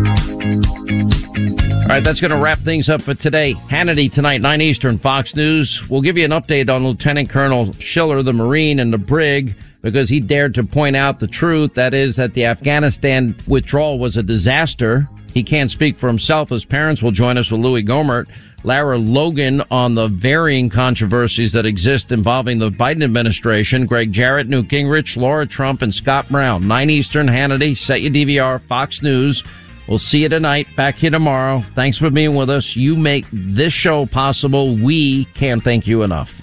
right, 1.88 2.04
that's 2.04 2.20
going 2.20 2.32
to 2.32 2.38
wrap 2.38 2.58
things 2.58 2.90
up 2.90 3.00
for 3.00 3.14
today. 3.14 3.54
Hannity 3.54 4.12
tonight, 4.12 4.42
9 4.42 4.60
Eastern, 4.60 4.98
Fox 4.98 5.34
News. 5.34 5.88
We'll 5.88 6.02
give 6.02 6.18
you 6.18 6.26
an 6.26 6.32
update 6.32 6.68
on 6.68 6.84
Lieutenant 6.84 7.30
Colonel 7.30 7.72
Scheller, 7.74 8.22
the 8.22 8.34
Marine, 8.34 8.80
and 8.80 8.92
the 8.92 8.98
brig, 8.98 9.54
because 9.80 10.10
he 10.10 10.20
dared 10.20 10.54
to 10.56 10.64
point 10.64 10.96
out 10.96 11.18
the 11.18 11.26
truth. 11.26 11.72
That 11.72 11.94
is 11.94 12.16
that 12.16 12.34
the 12.34 12.44
Afghanistan 12.44 13.34
withdrawal 13.46 13.98
was 13.98 14.18
a 14.18 14.22
disaster. 14.22 15.08
He 15.32 15.42
can't 15.42 15.70
speak 15.70 15.96
for 15.96 16.08
himself. 16.08 16.50
His 16.50 16.66
parents 16.66 17.02
will 17.02 17.12
join 17.12 17.38
us 17.38 17.50
with 17.50 17.60
Louie 17.60 17.84
Gohmert. 17.84 18.26
Lara 18.66 18.98
Logan 18.98 19.62
on 19.70 19.94
the 19.94 20.08
varying 20.08 20.68
controversies 20.68 21.52
that 21.52 21.64
exist 21.64 22.10
involving 22.10 22.58
the 22.58 22.68
Biden 22.68 23.04
administration. 23.04 23.86
Gregg 23.86 24.10
Jarrett, 24.10 24.48
Newt 24.48 24.66
Gingrich, 24.66 25.16
Laura 25.16 25.46
Trump, 25.46 25.82
and 25.82 25.94
Scott 25.94 26.28
Brown. 26.28 26.66
9 26.66 26.90
Eastern, 26.90 27.28
Hannity, 27.28 27.76
set 27.76 28.02
your 28.02 28.10
DVR, 28.10 28.60
Fox 28.60 29.02
News. 29.02 29.44
We'll 29.86 29.98
see 29.98 30.22
you 30.22 30.28
tonight. 30.28 30.66
Back 30.74 30.96
here 30.96 31.12
tomorrow. 31.12 31.60
Thanks 31.76 31.96
for 31.96 32.10
being 32.10 32.34
with 32.34 32.50
us. 32.50 32.74
You 32.74 32.96
make 32.96 33.24
this 33.30 33.72
show 33.72 34.04
possible. 34.04 34.74
We 34.74 35.26
can't 35.26 35.62
thank 35.62 35.86
you 35.86 36.02
enough. 36.02 36.42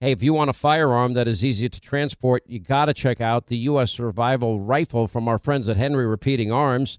Hey, 0.00 0.12
if 0.12 0.22
you 0.22 0.34
want 0.34 0.50
a 0.50 0.52
firearm 0.52 1.14
that 1.14 1.26
is 1.26 1.42
easy 1.42 1.70
to 1.70 1.80
transport, 1.80 2.42
you 2.46 2.58
got 2.58 2.86
to 2.86 2.92
check 2.92 3.22
out 3.22 3.46
the 3.46 3.56
U.S. 3.56 3.92
Survival 3.92 4.60
Rifle 4.60 5.06
from 5.06 5.26
our 5.26 5.38
friends 5.38 5.70
at 5.70 5.78
Henry 5.78 6.06
Repeating 6.06 6.52
Arms. 6.52 6.98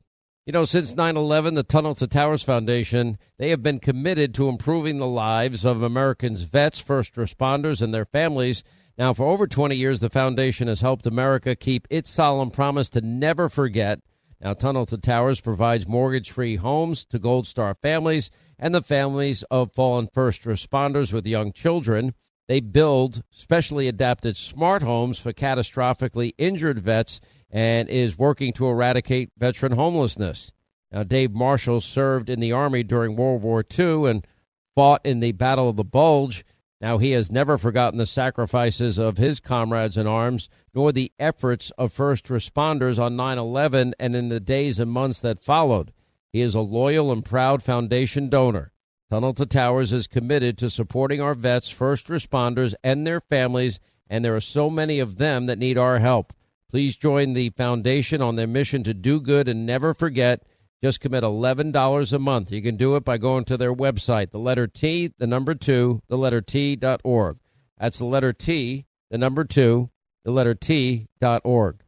You 0.47 0.53
know, 0.53 0.63
since 0.63 0.95
9 0.95 1.17
11, 1.17 1.53
the 1.53 1.61
Tunnel 1.61 1.93
to 1.93 2.07
Towers 2.07 2.41
Foundation, 2.41 3.19
they 3.37 3.51
have 3.51 3.61
been 3.61 3.79
committed 3.79 4.33
to 4.33 4.49
improving 4.49 4.97
the 4.97 5.05
lives 5.05 5.63
of 5.63 5.83
Americans' 5.83 6.41
vets, 6.41 6.79
first 6.79 7.13
responders, 7.13 7.79
and 7.79 7.93
their 7.93 8.05
families. 8.05 8.63
Now, 8.97 9.13
for 9.13 9.27
over 9.27 9.45
20 9.45 9.75
years, 9.75 9.99
the 9.99 10.09
foundation 10.09 10.67
has 10.67 10.81
helped 10.81 11.05
America 11.05 11.55
keep 11.55 11.87
its 11.91 12.09
solemn 12.09 12.49
promise 12.49 12.89
to 12.89 13.01
never 13.01 13.49
forget. 13.49 13.99
Now, 14.41 14.55
Tunnel 14.55 14.87
to 14.87 14.97
Towers 14.97 15.39
provides 15.39 15.87
mortgage 15.87 16.31
free 16.31 16.55
homes 16.55 17.05
to 17.05 17.19
Gold 17.19 17.45
Star 17.45 17.75
families 17.75 18.31
and 18.57 18.73
the 18.73 18.81
families 18.81 19.43
of 19.51 19.75
fallen 19.75 20.07
first 20.11 20.45
responders 20.45 21.13
with 21.13 21.27
young 21.27 21.53
children. 21.53 22.15
They 22.47 22.61
build 22.61 23.23
specially 23.29 23.87
adapted 23.87 24.35
smart 24.35 24.81
homes 24.81 25.19
for 25.19 25.33
catastrophically 25.33 26.33
injured 26.39 26.79
vets 26.79 27.21
and 27.51 27.89
is 27.89 28.17
working 28.17 28.53
to 28.53 28.67
eradicate 28.67 29.29
veteran 29.37 29.73
homelessness. 29.73 30.51
Now, 30.91 31.03
Dave 31.03 31.31
Marshall 31.31 31.81
served 31.81 32.29
in 32.29 32.39
the 32.39 32.51
Army 32.53 32.83
during 32.83 33.15
World 33.15 33.41
War 33.43 33.63
II 33.77 34.09
and 34.09 34.27
fought 34.75 35.05
in 35.05 35.19
the 35.19 35.33
Battle 35.33 35.69
of 35.69 35.75
the 35.75 35.83
Bulge. 35.83 36.45
Now, 36.79 36.97
he 36.97 37.11
has 37.11 37.31
never 37.31 37.57
forgotten 37.57 37.97
the 37.99 38.05
sacrifices 38.05 38.97
of 38.97 39.17
his 39.17 39.39
comrades 39.39 39.97
in 39.97 40.07
arms, 40.07 40.49
nor 40.73 40.91
the 40.91 41.11
efforts 41.19 41.71
of 41.77 41.93
first 41.93 42.25
responders 42.25 42.97
on 42.97 43.15
9 43.15 43.37
11 43.37 43.93
and 43.99 44.15
in 44.15 44.29
the 44.29 44.39
days 44.39 44.79
and 44.79 44.89
months 44.89 45.19
that 45.19 45.39
followed. 45.39 45.93
He 46.33 46.41
is 46.41 46.55
a 46.55 46.61
loyal 46.61 47.11
and 47.11 47.23
proud 47.23 47.61
foundation 47.61 48.29
donor. 48.29 48.71
Tunnel 49.09 49.33
to 49.33 49.45
Towers 49.45 49.91
is 49.91 50.07
committed 50.07 50.57
to 50.57 50.69
supporting 50.69 51.19
our 51.21 51.35
vets, 51.35 51.69
first 51.69 52.07
responders, 52.07 52.73
and 52.81 53.05
their 53.05 53.19
families, 53.19 53.79
and 54.09 54.23
there 54.23 54.35
are 54.35 54.41
so 54.41 54.69
many 54.69 54.99
of 54.99 55.17
them 55.17 55.47
that 55.47 55.59
need 55.59 55.77
our 55.77 55.99
help. 55.99 56.33
Please 56.71 56.95
join 56.95 57.33
the 57.33 57.49
foundation 57.49 58.21
on 58.21 58.37
their 58.37 58.47
mission 58.47 58.81
to 58.83 58.93
do 58.93 59.19
good 59.19 59.49
and 59.49 59.65
never 59.65 59.93
forget. 59.93 60.43
Just 60.81 61.01
commit 61.01 61.21
$11 61.21 62.13
a 62.13 62.19
month. 62.19 62.49
You 62.49 62.61
can 62.61 62.77
do 62.77 62.95
it 62.95 63.03
by 63.03 63.17
going 63.17 63.43
to 63.45 63.57
their 63.57 63.75
website, 63.75 64.31
the 64.31 64.39
letter 64.39 64.67
T, 64.67 65.11
the 65.17 65.27
number 65.27 65.53
two, 65.53 66.01
the 66.07 66.17
letter 66.17 66.39
T 66.39 66.77
dot 66.77 67.01
org. 67.03 67.39
That's 67.77 67.97
the 67.97 68.05
letter 68.05 68.31
T, 68.31 68.85
the 69.09 69.17
number 69.17 69.43
two, 69.43 69.89
the 70.23 70.31
letter 70.31 70.55
T 70.55 71.07
dot 71.19 71.41
org. 71.43 71.83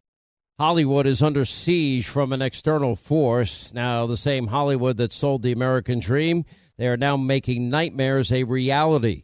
Hollywood 0.59 1.07
is 1.07 1.23
under 1.23 1.45
siege 1.45 2.05
from 2.05 2.33
an 2.33 2.41
external 2.41 2.97
force. 2.97 3.73
Now, 3.73 4.05
the 4.05 4.17
same 4.17 4.47
Hollywood 4.47 4.97
that 4.97 5.13
sold 5.13 5.43
the 5.43 5.53
American 5.53 5.99
dream 5.99 6.43
they 6.77 6.87
are 6.87 6.97
now 6.97 7.15
making 7.15 7.69
nightmares 7.69 8.31
a 8.31 8.43
reality. 8.43 9.23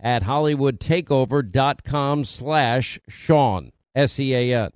at 0.00 0.22
hollywoodtakeover.com 0.22 2.24
slash 2.24 2.98
Sean, 3.08 3.72
S-E-A-N. 3.94 4.70